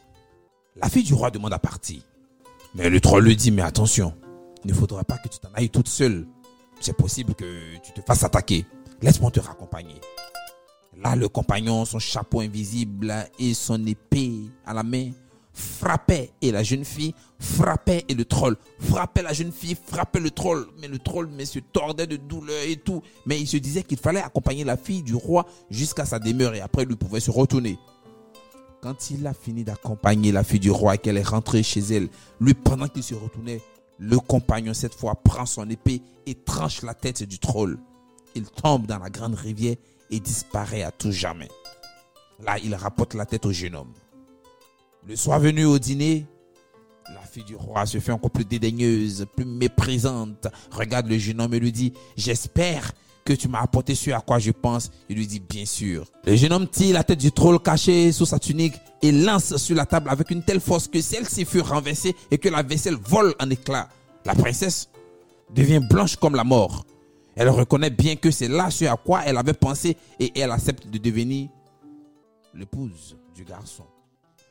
la 0.77 0.89
fille 0.89 1.05
du 1.05 1.15
roi 1.15 1.31
demande 1.31 1.53
à 1.53 1.59
partir. 1.59 2.03
Mais 2.75 2.91
le 2.91 3.01
troll 3.01 3.25
lui 3.25 3.37
dit, 3.37 3.51
mais 3.51 3.63
attention, 3.63 4.15
il 4.65 4.71
ne 4.71 4.75
faudra 4.75 5.05
pas 5.05 5.19
que 5.19 5.29
tu 5.29 5.39
t'en 5.39 5.53
ailles 5.55 5.71
toute 5.71 5.89
seule 5.89 6.27
c'est 6.85 6.97
possible 6.97 7.35
que 7.35 7.77
tu 7.83 7.93
te 7.93 8.01
fasses 8.03 8.25
attaquer. 8.25 8.67
Laisse-moi 9.01 9.31
te 9.31 9.41
raccompagner. 9.41 10.01
Là, 11.03 11.17
le 11.17 11.29
compagnon, 11.29 11.85
son 11.85 11.99
chapeau 11.99 12.41
invisible 12.41 13.13
et 13.39 13.55
son 13.55 13.85
épée 13.87 14.51
à 14.65 14.75
la 14.75 14.83
main, 14.83 15.11
frappait 15.53 16.31
et 16.43 16.53
la 16.53 16.63
jeune 16.63 16.85
fille 16.85 17.15
frappait 17.39 18.05
et 18.09 18.15
le 18.15 18.25
troll 18.25 18.57
frappait 18.81 19.23
la 19.23 19.33
jeune 19.33 19.53
fille, 19.53 19.77
frappait 19.81 20.21
le 20.21 20.31
troll. 20.31 20.67
Mais 20.81 20.89
le 20.89 20.99
troll 20.99 21.31
se 21.45 21.59
tordait 21.59 22.07
de 22.07 22.17
douleur 22.17 22.63
et 22.67 22.77
tout. 22.77 23.03
Mais 23.27 23.41
il 23.41 23.47
se 23.47 23.57
disait 23.57 23.83
qu'il 23.83 23.99
fallait 23.99 24.23
accompagner 24.23 24.65
la 24.65 24.77
fille 24.77 25.03
du 25.03 25.15
roi 25.15 25.47
jusqu'à 25.71 26.05
sa 26.05 26.19
demeure 26.19 26.55
et 26.55 26.61
après 26.61 26.85
lui 26.85 26.97
pouvait 26.97 27.21
se 27.21 27.31
retourner. 27.31 27.79
Quand 28.85 29.11
il 29.11 29.27
a 29.27 29.33
fini 29.33 29.65
d'accompagner 29.65 30.31
la 30.31 30.45
fille 30.45 30.61
du 30.61 30.71
roi 30.71 30.97
et 30.97 30.99
qu'elle 30.99 31.17
est 31.17 31.23
rentrée 31.23 31.63
chez 31.63 31.81
elle, 31.81 32.11
lui 32.39 32.53
pendant 32.53 32.87
qu'il 32.87 33.03
se 33.03 33.15
retournait, 33.15 33.63
le 33.99 34.19
compagnon, 34.19 34.75
cette 34.75 34.95
fois, 34.95 35.15
prend 35.15 35.47
son 35.47 35.71
épée 35.71 36.03
et 36.27 36.35
tranche 36.35 36.83
la 36.83 36.93
tête 36.93 37.23
du 37.23 37.39
troll. 37.39 37.79
Il 38.35 38.45
tombe 38.45 38.85
dans 38.85 38.99
la 38.99 39.09
grande 39.09 39.37
rivière 39.37 39.77
et 40.11 40.21
disparaît 40.21 40.83
à 40.83 40.91
tout 40.91 41.13
jamais. 41.13 41.49
Là, 42.45 42.59
il 42.63 42.75
rapporte 42.75 43.15
la 43.15 43.25
tête 43.25 43.47
au 43.47 43.53
jeune 43.53 43.75
homme. 43.75 43.95
Le 45.09 45.17
soir 45.17 45.41
venu 45.41 45.65
au 45.65 45.79
dîner, 45.79 46.27
la 47.09 47.23
fille 47.23 47.45
du 47.45 47.57
roi 47.57 47.87
se 47.87 48.01
fait 48.01 48.13
encore 48.13 48.33
plus 48.33 48.45
dédaigneuse, 48.45 49.25
plus 49.35 49.47
méprisante, 49.47 50.47
regarde 50.71 51.07
le 51.07 51.17
jeune 51.17 51.41
homme 51.41 51.55
et 51.55 51.59
lui 51.59 51.73
dit, 51.73 51.95
j'espère 52.19 52.93
que 53.25 53.33
tu 53.33 53.49
m'as 53.49 53.61
apporté 53.61 53.95
ce 53.95 54.11
à 54.11 54.21
quoi 54.21 54.39
je 54.39 54.51
pense. 54.51 54.91
Il 55.09 55.17
lui 55.17 55.27
dit 55.27 55.41
bien 55.41 55.65
sûr. 55.65 56.07
Le 56.25 56.37
jeune 56.37 56.53
homme 56.53 56.69
tire 56.69 56.95
la 56.95 57.05
tête 57.05 57.19
du 57.19 57.33
troll 57.33 57.61
caché 57.61 58.13
sous 58.13 58.27
sa 58.27 58.39
tunique 58.39 58.75
et 59.03 59.13
lance 59.13 59.57
sur 59.57 59.75
la 59.75 59.87
table 59.87 60.11
avec 60.11 60.31
une 60.31 60.43
telle 60.43 60.61
force 60.61 60.89
que 60.89 61.01
celle-ci 61.01 61.45
fut 61.45 61.61
renversée 61.61 62.15
et 62.31 62.39
que 62.39 62.49
la 62.49 62.63
vaisselle 62.63 62.97
vole 62.97 63.35
en 63.41 63.49
éclats. 63.51 63.89
La 64.25 64.35
princesse 64.35 64.89
devient 65.55 65.81
blanche 65.81 66.17
comme 66.17 66.35
la 66.35 66.45
mort. 66.45 66.85
Elle 67.37 67.49
reconnaît 67.49 67.91
bien 67.91 68.17
que 68.17 68.31
c'est 68.31 68.49
là 68.49 68.71
ce 68.71 68.85
à 68.85 68.97
quoi 68.97 69.23
elle 69.27 69.37
avait 69.37 69.55
pensé 69.55 69.97
et 70.21 70.33
elle 70.39 70.51
accepte 70.53 70.87
de 70.87 70.99
devenir 70.99 71.49
l'épouse 72.55 73.17
du 73.35 73.45
garçon. 73.45 73.85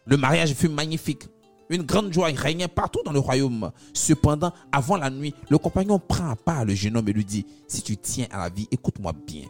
Le 0.05 0.17
mariage 0.17 0.53
fut 0.53 0.67
magnifique. 0.67 1.23
Une 1.69 1.83
grande 1.83 2.11
joie 2.13 2.29
régnait 2.35 2.67
partout 2.67 3.01
dans 3.05 3.11
le 3.11 3.19
royaume. 3.19 3.71
Cependant, 3.93 4.51
avant 4.71 4.97
la 4.97 5.09
nuit, 5.09 5.33
le 5.49 5.57
compagnon 5.57 5.99
prend 5.99 6.29
à 6.29 6.35
part 6.35 6.65
le 6.65 6.75
jeune 6.75 6.97
homme 6.97 7.07
et 7.09 7.13
lui 7.13 7.25
dit, 7.25 7.45
si 7.67 7.81
tu 7.81 7.97
tiens 7.97 8.27
à 8.31 8.37
la 8.39 8.49
vie, 8.49 8.67
écoute-moi 8.71 9.13
bien. 9.25 9.45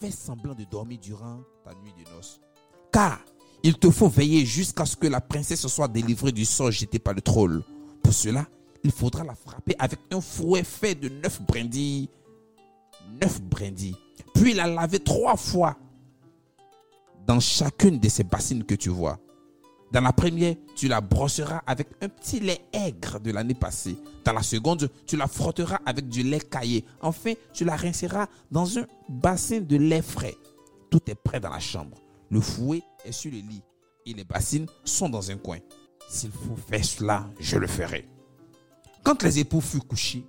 Fais 0.00 0.10
semblant 0.10 0.54
de 0.54 0.64
dormir 0.64 0.98
durant 1.02 1.40
ta 1.64 1.72
nuit 1.74 1.92
de 1.98 2.08
noces. 2.14 2.40
Car 2.92 3.18
il 3.62 3.74
te 3.74 3.90
faut 3.90 4.08
veiller 4.08 4.46
jusqu'à 4.46 4.84
ce 4.84 4.96
que 4.96 5.08
la 5.08 5.20
princesse 5.20 5.66
soit 5.66 5.88
délivrée 5.88 6.32
du 6.32 6.44
sort 6.44 6.70
jeté 6.70 6.98
par 6.98 7.14
le 7.14 7.20
troll. 7.20 7.62
Pour 8.02 8.12
cela, 8.12 8.46
il 8.84 8.92
faudra 8.92 9.24
la 9.24 9.34
frapper 9.34 9.74
avec 9.78 9.98
un 10.12 10.20
fouet 10.20 10.62
fait 10.62 10.94
de 10.94 11.08
neuf 11.08 11.42
brindilles. 11.42 12.08
Neuf 13.20 13.40
brindilles. 13.42 13.96
Puis 14.34 14.54
la 14.54 14.66
laver 14.66 15.00
trois 15.00 15.36
fois 15.36 15.76
dans 17.26 17.40
chacune 17.40 17.98
de 17.98 18.08
ces 18.08 18.24
bassines 18.24 18.64
que 18.64 18.74
tu 18.74 18.88
vois. 18.88 19.18
Dans 19.90 20.00
la 20.02 20.12
première, 20.12 20.54
tu 20.76 20.86
la 20.86 21.00
brosseras 21.00 21.62
avec 21.66 21.88
un 22.02 22.08
petit 22.08 22.40
lait 22.40 22.60
aigre 22.72 23.20
de 23.20 23.30
l'année 23.30 23.54
passée. 23.54 23.96
Dans 24.24 24.34
la 24.34 24.42
seconde, 24.42 24.90
tu 25.06 25.16
la 25.16 25.26
frotteras 25.26 25.80
avec 25.86 26.08
du 26.08 26.22
lait 26.22 26.40
caillé. 26.40 26.84
Enfin, 27.00 27.32
tu 27.54 27.64
la 27.64 27.74
rinceras 27.74 28.26
dans 28.50 28.78
un 28.78 28.84
bassin 29.08 29.60
de 29.60 29.76
lait 29.76 30.02
frais. 30.02 30.36
Tout 30.90 31.00
est 31.10 31.14
prêt 31.14 31.40
dans 31.40 31.50
la 31.50 31.60
chambre. 31.60 31.96
Le 32.30 32.40
fouet 32.40 32.82
est 33.04 33.12
sur 33.12 33.30
le 33.30 33.38
lit 33.38 33.62
et 34.04 34.12
les 34.12 34.24
bassines 34.24 34.66
sont 34.84 35.08
dans 35.08 35.30
un 35.30 35.36
coin. 35.36 35.58
S'il 36.10 36.30
faut 36.30 36.56
faire 36.56 36.84
cela, 36.84 37.26
je 37.40 37.56
le 37.56 37.66
ferai. 37.66 38.06
Quand 39.02 39.22
les 39.22 39.38
époux 39.38 39.62
furent 39.62 39.86
couchés, 39.86 40.26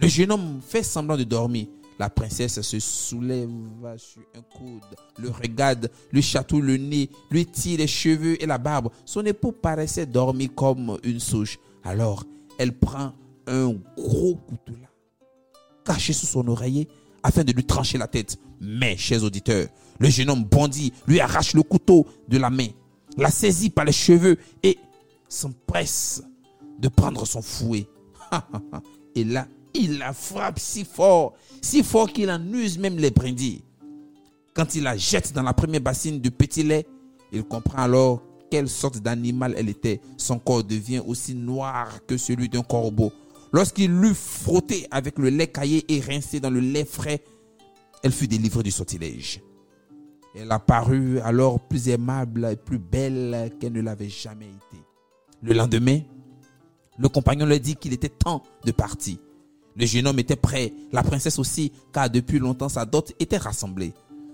le 0.00 0.08
jeune 0.08 0.32
homme 0.32 0.60
fait 0.60 0.82
semblant 0.82 1.16
de 1.16 1.24
dormir 1.24 1.66
la 1.98 2.10
princesse 2.10 2.60
se 2.60 2.78
soulève 2.78 3.48
sur 3.96 4.22
un 4.34 4.42
coude, 4.42 4.82
le 5.18 5.30
regarde, 5.30 5.90
lui 6.12 6.22
chatouille 6.22 6.62
le 6.62 6.76
nez, 6.76 7.10
lui 7.30 7.46
tire 7.46 7.78
les 7.78 7.86
cheveux 7.86 8.40
et 8.42 8.46
la 8.46 8.58
barbe. 8.58 8.90
Son 9.04 9.24
époux 9.26 9.52
paraissait 9.52 10.06
dormir 10.06 10.50
comme 10.54 10.98
une 11.02 11.20
souche. 11.20 11.58
Alors, 11.82 12.24
elle 12.58 12.78
prend 12.78 13.12
un 13.46 13.74
gros 13.96 14.36
couteau 14.36 14.74
caché 15.88 16.12
sous 16.12 16.26
son 16.26 16.46
oreiller, 16.48 16.86
afin 17.22 17.44
de 17.44 17.52
lui 17.52 17.64
trancher 17.64 17.98
la 17.98 18.06
tête. 18.06 18.36
Mais, 18.60 18.96
chers 18.96 19.24
auditeurs, 19.24 19.68
le 19.98 20.08
jeune 20.10 20.30
homme 20.30 20.44
bondit, 20.44 20.92
lui 21.06 21.20
arrache 21.20 21.54
le 21.54 21.62
couteau 21.62 22.06
de 22.28 22.38
la 22.38 22.50
main, 22.50 22.68
la 23.16 23.30
saisit 23.30 23.70
par 23.70 23.84
les 23.84 23.92
cheveux 23.92 24.36
et 24.62 24.78
s'empresse 25.28 26.22
de 26.78 26.88
prendre 26.88 27.26
son 27.26 27.42
fouet. 27.42 27.88
et 29.14 29.24
là, 29.24 29.48
il 29.74 29.98
la 29.98 30.12
frappe 30.12 30.58
si 30.58 30.84
fort, 30.84 31.34
si 31.62 31.82
fort 31.82 32.12
qu'il 32.12 32.30
en 32.30 32.52
use 32.52 32.78
même 32.78 32.96
les 32.96 33.10
brindilles. 33.10 33.62
Quand 34.54 34.74
il 34.74 34.82
la 34.82 34.96
jette 34.96 35.32
dans 35.32 35.42
la 35.42 35.52
première 35.52 35.80
bassine 35.80 36.20
de 36.20 36.28
petit 36.28 36.62
lait, 36.62 36.86
il 37.32 37.44
comprend 37.44 37.82
alors 37.82 38.22
quelle 38.50 38.68
sorte 38.68 38.98
d'animal 38.98 39.54
elle 39.56 39.68
était. 39.68 40.00
Son 40.16 40.38
corps 40.38 40.64
devient 40.64 41.02
aussi 41.06 41.34
noir 41.34 42.04
que 42.06 42.16
celui 42.16 42.48
d'un 42.48 42.62
corbeau. 42.62 43.12
Lorsqu'il 43.52 43.90
l'eut 43.90 44.14
frotté 44.14 44.86
avec 44.90 45.18
le 45.18 45.30
lait 45.30 45.46
caillé 45.46 45.84
et 45.88 46.00
rincé 46.00 46.40
dans 46.40 46.50
le 46.50 46.60
lait 46.60 46.84
frais, 46.84 47.22
elle 48.02 48.12
fut 48.12 48.28
délivrée 48.28 48.62
du 48.62 48.70
sortilège. 48.70 49.40
Elle 50.34 50.52
apparut 50.52 51.18
alors 51.20 51.60
plus 51.60 51.88
aimable 51.88 52.48
et 52.52 52.56
plus 52.56 52.78
belle 52.78 53.52
qu'elle 53.58 53.72
ne 53.72 53.80
l'avait 53.80 54.08
jamais 54.08 54.46
été. 54.46 54.82
Le 55.42 55.54
lendemain, 55.54 56.00
le 56.98 57.08
compagnon 57.08 57.46
lui 57.46 57.60
dit 57.60 57.76
qu'il 57.76 57.92
était 57.92 58.08
temps 58.08 58.42
de 58.64 58.72
partir. 58.72 59.16
Le 59.76 59.86
jeune 59.86 60.06
homme 60.06 60.18
était 60.18 60.36
prêt, 60.36 60.72
la 60.92 61.02
princesse 61.02 61.38
aussi, 61.38 61.72
car 61.92 62.10
depuis 62.10 62.38
longtemps 62.38 62.68
sa 62.68 62.84
dot 62.84 63.12
était 63.20 63.36
rassemblée. 63.36 63.92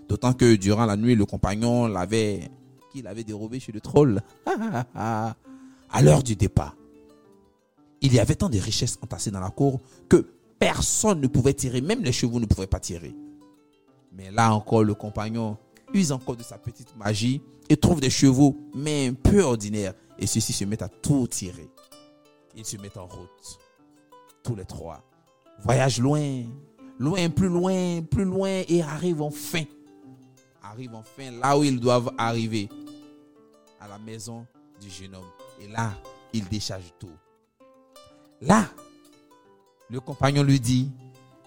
D'autant 0.09 0.33
que 0.33 0.57
durant 0.57 0.87
la 0.87 0.97
nuit, 0.97 1.14
le 1.14 1.27
compagnon 1.27 1.87
l'avait, 1.87 2.51
qu'il 2.92 3.07
avait 3.07 3.25
dérobé 3.25 3.61
chez 3.61 3.73
le 3.73 3.81
troll. 3.81 4.20
à 4.94 5.35
l'heure 6.03 6.23
du 6.23 6.37
départ, 6.37 6.77
il 8.01 8.12
y 8.12 8.20
avait 8.20 8.35
tant 8.35 8.49
de 8.49 8.59
richesses 8.59 8.99
entassées 9.03 9.31
dans 9.31 9.40
la 9.40 9.51
cour 9.51 9.81
que 10.09 10.27
personne 10.59 11.20
ne 11.20 11.27
pouvait 11.27 11.55
tirer, 11.55 11.81
même 11.81 12.03
les 12.03 12.12
chevaux 12.12 12.40
ne 12.40 12.47
pouvaient 12.47 12.66
pas 12.66 12.81
tirer. 12.81 13.14
Mais 14.12 14.31
là 14.31 14.55
encore, 14.55 14.85
le 14.85 14.94
compagnon 14.94 15.57
use 15.92 16.12
encore 16.12 16.37
de 16.37 16.42
sa 16.42 16.59
petite 16.59 16.97
magie 16.97 17.40
et 17.68 17.77
trouve 17.77 18.01
des 18.01 18.11
chevaux, 18.11 18.57
mais 18.75 19.09
un 19.09 19.14
peu 19.14 19.42
ordinaires. 19.42 19.94
Et 20.18 20.27
ceux-ci 20.27 20.53
se 20.53 20.64
mettent 20.64 20.83
à 20.83 20.88
tout 20.88 21.27
tirer. 21.27 21.68
Ils 22.57 22.64
se 22.64 22.77
mettent 22.77 22.97
en 22.97 23.07
route. 23.07 23.59
Tous 24.42 24.55
les 24.55 24.64
trois. 24.64 25.03
Voyage 25.62 25.99
loin, 25.99 26.45
loin, 26.99 27.29
plus 27.31 27.49
loin, 27.49 28.03
plus 28.03 28.25
loin 28.25 28.62
et 28.69 28.83
arrivent 28.83 29.23
enfin. 29.23 29.62
Arrivent 30.62 30.95
enfin 30.95 31.31
là 31.31 31.59
où 31.59 31.64
ils 31.64 31.79
doivent 31.79 32.12
arriver. 32.19 32.69
À 33.81 33.88
la 33.88 33.99
maison 33.99 34.47
du 34.81 34.90
jeune 34.90 35.14
homme. 35.14 35.25
Et 35.61 35.69
là, 35.69 35.93
ils 36.33 36.49
déchargent 36.49 36.93
tout. 36.99 37.11
Là, 38.40 38.67
le 39.90 40.01
compagnon 40.01 40.43
lui 40.43 40.61
dit, 40.61 40.90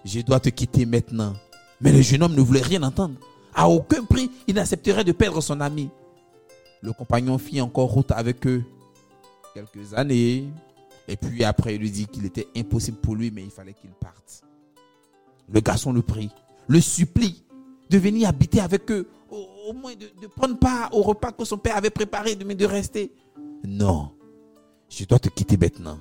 je 0.04 0.20
dois 0.20 0.40
te 0.40 0.48
quitter 0.48 0.86
maintenant. 0.86 1.34
Mais 1.80 1.92
le 1.92 2.00
jeune 2.00 2.22
homme 2.22 2.34
ne 2.34 2.40
voulait 2.40 2.62
rien 2.62 2.82
entendre. 2.82 3.14
À 3.54 3.68
aucun 3.68 4.04
prix, 4.04 4.30
il 4.46 4.54
n'accepterait 4.54 5.04
de 5.04 5.12
perdre 5.12 5.40
son 5.40 5.60
ami. 5.60 5.90
Le 6.80 6.92
compagnon 6.92 7.38
fit 7.38 7.60
encore 7.60 7.90
route 7.90 8.12
avec 8.12 8.46
eux 8.46 8.64
quelques 9.54 9.94
années. 9.94 10.48
Et 11.08 11.16
puis 11.16 11.42
après, 11.42 11.74
il 11.74 11.80
lui 11.80 11.90
dit 11.90 12.06
qu'il 12.06 12.26
était 12.26 12.46
impossible 12.54 12.98
pour 12.98 13.16
lui, 13.16 13.30
mais 13.30 13.42
il 13.42 13.50
fallait 13.50 13.72
qu'il 13.72 13.90
parte. 13.90 14.42
Le 15.50 15.60
garçon 15.60 15.92
le 15.92 16.02
prie, 16.02 16.30
le 16.68 16.80
supplie 16.82 17.42
de 17.88 17.96
venir 17.96 18.28
habiter 18.28 18.60
avec 18.60 18.90
eux, 18.90 19.08
au, 19.30 19.72
moins 19.72 19.94
de, 19.94 20.26
prendre 20.26 20.58
part 20.58 20.94
au 20.94 21.02
repas 21.02 21.32
que 21.32 21.44
son 21.46 21.56
père 21.56 21.78
avait 21.78 21.90
préparé, 21.90 22.36
mais 22.44 22.54
de 22.54 22.66
rester. 22.66 23.10
Non, 23.64 24.12
je 24.90 25.06
dois 25.06 25.18
te 25.18 25.30
quitter 25.30 25.56
maintenant. 25.56 25.98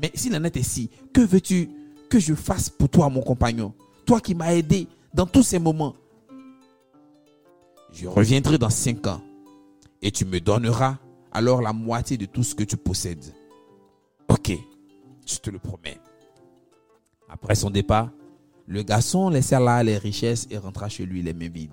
Mais 0.00 0.10
s'il 0.14 0.34
en 0.34 0.42
est 0.44 0.56
ainsi, 0.56 0.88
que 1.12 1.20
veux-tu 1.20 1.68
que 2.08 2.18
je 2.18 2.34
fasse 2.34 2.70
pour 2.70 2.88
toi, 2.88 3.10
mon 3.10 3.20
compagnon? 3.20 3.74
Toi 4.06 4.20
qui 4.20 4.34
m'as 4.34 4.54
aidé 4.54 4.88
dans 5.12 5.26
tous 5.26 5.42
ces 5.42 5.58
moments. 5.58 5.94
Je 7.92 8.08
reviendrai 8.08 8.56
dans 8.56 8.70
cinq 8.70 9.06
ans 9.06 9.20
et 10.00 10.10
tu 10.10 10.24
me 10.24 10.40
donneras 10.40 10.96
alors 11.30 11.60
la 11.60 11.74
moitié 11.74 12.16
de 12.16 12.24
tout 12.24 12.42
ce 12.42 12.54
que 12.54 12.64
tu 12.64 12.78
possèdes. 12.78 13.34
Ok, 14.28 14.52
je 15.26 15.38
te 15.38 15.50
le 15.50 15.58
promets. 15.58 16.00
Après 17.28 17.54
son 17.54 17.70
départ, 17.70 18.10
le 18.66 18.82
garçon 18.82 19.28
laissa 19.28 19.58
là 19.58 19.82
les 19.82 19.98
richesses 19.98 20.46
et 20.50 20.58
rentra 20.58 20.88
chez 20.88 21.04
lui 21.04 21.22
les 21.22 21.34
mains 21.34 21.48
vides. 21.48 21.72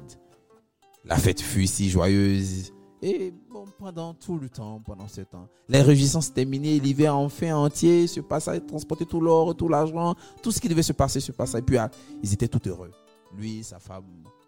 La 1.05 1.17
fête 1.17 1.41
fut 1.41 1.67
si 1.67 1.89
joyeuse 1.89 2.71
et 3.01 3.33
bon, 3.49 3.63
pendant 3.77 4.13
tout 4.13 4.37
le 4.37 4.49
temps, 4.49 4.81
pendant 4.85 5.07
ce 5.07 5.21
temps, 5.21 5.47
les 5.69 5.81
réjouissances 5.81 6.33
terminées, 6.33 6.79
l'hiver 6.79 7.15
enfin 7.15 7.55
entier 7.55 8.07
se 8.07 8.19
passa, 8.19 8.59
transporter 8.59 9.05
tout 9.05 9.21
l'or, 9.21 9.55
tout 9.55 9.69
l'argent, 9.69 10.15
tout 10.43 10.51
ce 10.51 10.59
qui 10.59 10.67
devait 10.67 10.83
se 10.83 10.91
passer 10.91 11.21
se 11.21 11.31
passa. 11.31 11.59
Et 11.59 11.61
puis, 11.61 11.77
ah, 11.77 11.89
ils 12.21 12.33
étaient 12.33 12.49
tout 12.49 12.67
heureux. 12.67 12.91
Lui, 13.37 13.63
sa 13.63 13.79
femme, 13.79 14.03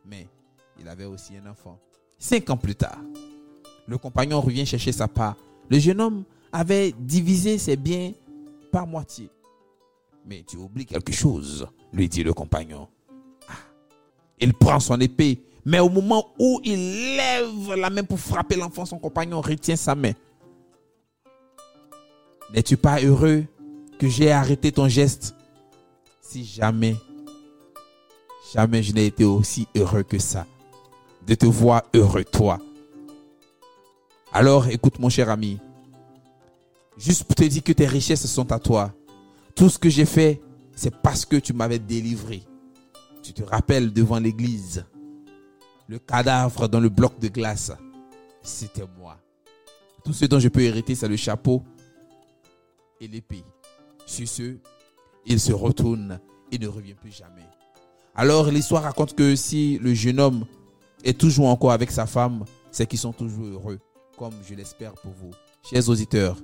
mais 0.06 0.28
il 0.80 0.88
avait 0.90 1.06
aussi 1.06 1.38
un 1.38 1.50
enfant. 1.50 1.80
Cinq 2.20 2.50
ans 2.50 2.58
plus 2.58 2.76
tard, 2.76 3.00
le 3.88 3.98
compagnon 3.98 4.42
revient 4.42 4.66
chercher 4.66 4.92
sa 4.92 5.08
part. 5.08 5.38
Le 5.70 5.80
jeune 5.80 6.02
homme 6.02 6.26
avait 6.52 6.94
divisé 6.98 7.58
ses 7.58 7.76
biens 7.76 8.12
par 8.72 8.88
moitié. 8.88 9.30
Mais 10.26 10.44
tu 10.48 10.58
oublies 10.58 10.86
quelque 10.86 11.14
chose, 11.14 11.68
lui 11.94 12.08
dit 12.08 12.24
le 12.24 12.34
compagnon. 12.34 12.88
Ah. 13.48 13.54
Il 14.40 14.54
prend 14.54 14.80
son 14.80 15.00
épée 15.00 15.42
mais 15.66 15.80
au 15.80 15.90
moment 15.90 16.34
où 16.40 16.60
il 16.64 17.16
lève 17.16 17.76
la 17.76 17.90
main 17.90 18.04
pour 18.04 18.20
frapper 18.20 18.56
l'enfant, 18.56 18.86
son 18.86 18.98
compagnon 18.98 19.42
retient 19.42 19.76
sa 19.76 19.96
main. 19.96 20.14
N'es-tu 22.54 22.78
pas 22.78 23.00
heureux 23.02 23.46
que 24.00 24.08
j'ai 24.08 24.32
arrêté 24.32 24.72
ton 24.72 24.88
geste? 24.88 25.36
Si 26.22 26.44
jamais, 26.44 26.96
jamais 28.54 28.82
je 28.82 28.94
n'ai 28.94 29.06
été 29.06 29.24
aussi 29.24 29.68
heureux 29.76 30.04
que 30.04 30.18
ça, 30.18 30.46
de 31.28 31.36
te 31.36 31.46
voir 31.46 31.84
heureux, 31.94 32.24
toi. 32.24 32.60
Alors 34.34 34.68
écoute 34.68 34.98
mon 35.00 35.10
cher 35.10 35.30
ami, 35.30 35.60
juste 36.98 37.24
pour 37.24 37.36
te 37.36 37.44
dire 37.44 37.64
que 37.64 37.74
tes 37.74 37.88
richesses 37.88 38.26
sont 38.26 38.52
à 38.52 38.60
toi. 38.60 38.94
Tout 39.56 39.70
ce 39.70 39.80
que 39.80 39.90
j'ai 39.90 40.06
fait, 40.06 40.42
c'est 40.76 40.96
parce 40.96 41.26
que 41.26 41.38
tu 41.38 41.54
m'avais 41.54 41.80
délivré. 41.80 42.44
Tu 43.22 43.34
te 43.34 43.44
rappelles 43.44 43.94
devant 43.94 44.20
l'église 44.20 44.86
le 45.92 46.00
cadavre 46.00 46.70
dans 46.70 46.80
le 46.80 46.88
bloc 46.88 47.20
de 47.20 47.28
glace, 47.28 47.74
c'était 48.42 48.86
moi. 48.98 49.18
Tout 50.06 50.14
ce 50.14 50.24
dont 50.24 50.40
je 50.40 50.48
peux 50.48 50.62
hériter, 50.62 50.96
c'est 50.96 51.10
le 51.10 51.18
chapeau 51.18 51.64
et 53.02 53.10
l'épée. 53.10 53.44
Sur 54.06 54.26
ce, 54.26 54.56
il 55.26 55.38
se 55.38 55.52
retourne 55.52 56.22
et 56.50 56.58
ne 56.58 56.68
revient 56.70 56.94
plus 56.94 57.12
jamais. 57.12 57.46
Alors 58.16 58.50
l'histoire 58.50 58.84
raconte 58.84 59.16
que 59.16 59.36
si 59.36 59.80
le 59.80 59.94
jeune 59.94 60.22
homme 60.22 60.46
est 61.04 61.20
toujours 61.20 61.48
encore 61.48 61.74
avec 61.74 61.92
sa 61.92 62.06
femme, 62.06 62.46
c'est 62.72 62.88
qu'ils 62.88 63.00
sont 63.00 63.12
toujours 63.12 63.46
heureux, 63.46 63.80
comme 64.18 64.34
je 64.48 64.56
l'espère 64.56 64.94
pour 64.94 65.12
vous. 65.12 65.32
Chers 65.70 65.90
auditeurs, 65.90 66.38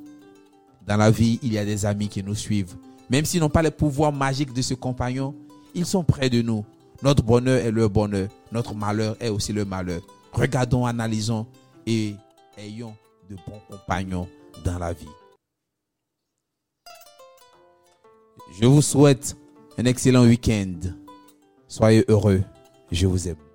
dans 0.87 0.95
la 0.97 1.11
vie, 1.11 1.37
il 1.43 1.53
y 1.53 1.57
a 1.57 1.65
des 1.65 1.85
amis 1.85 2.07
qui 2.07 2.23
nous 2.23 2.35
suivent. 2.35 2.75
Même 3.09 3.25
s'ils 3.25 3.41
n'ont 3.41 3.49
pas 3.49 3.61
les 3.61 3.71
pouvoirs 3.71 4.13
magiques 4.13 4.53
de 4.53 4.61
ce 4.61 4.73
compagnon, 4.73 5.35
ils 5.75 5.85
sont 5.85 6.03
près 6.03 6.29
de 6.29 6.41
nous. 6.41 6.65
Notre 7.03 7.23
bonheur 7.23 7.59
est 7.63 7.71
leur 7.71 7.89
bonheur. 7.89 8.29
Notre 8.51 8.73
malheur 8.73 9.15
est 9.19 9.29
aussi 9.29 9.51
le 9.53 9.65
malheur. 9.65 10.01
Regardons, 10.31 10.85
analysons 10.85 11.45
et 11.85 12.15
ayons 12.57 12.95
de 13.29 13.35
bons 13.35 13.61
compagnons 13.69 14.27
dans 14.63 14.79
la 14.79 14.93
vie. 14.93 15.05
Je 18.59 18.65
vous 18.65 18.81
souhaite 18.81 19.35
un 19.77 19.85
excellent 19.85 20.23
week-end. 20.23 20.79
Soyez 21.67 22.05
heureux. 22.07 22.41
Je 22.91 23.05
vous 23.05 23.27
aime. 23.27 23.46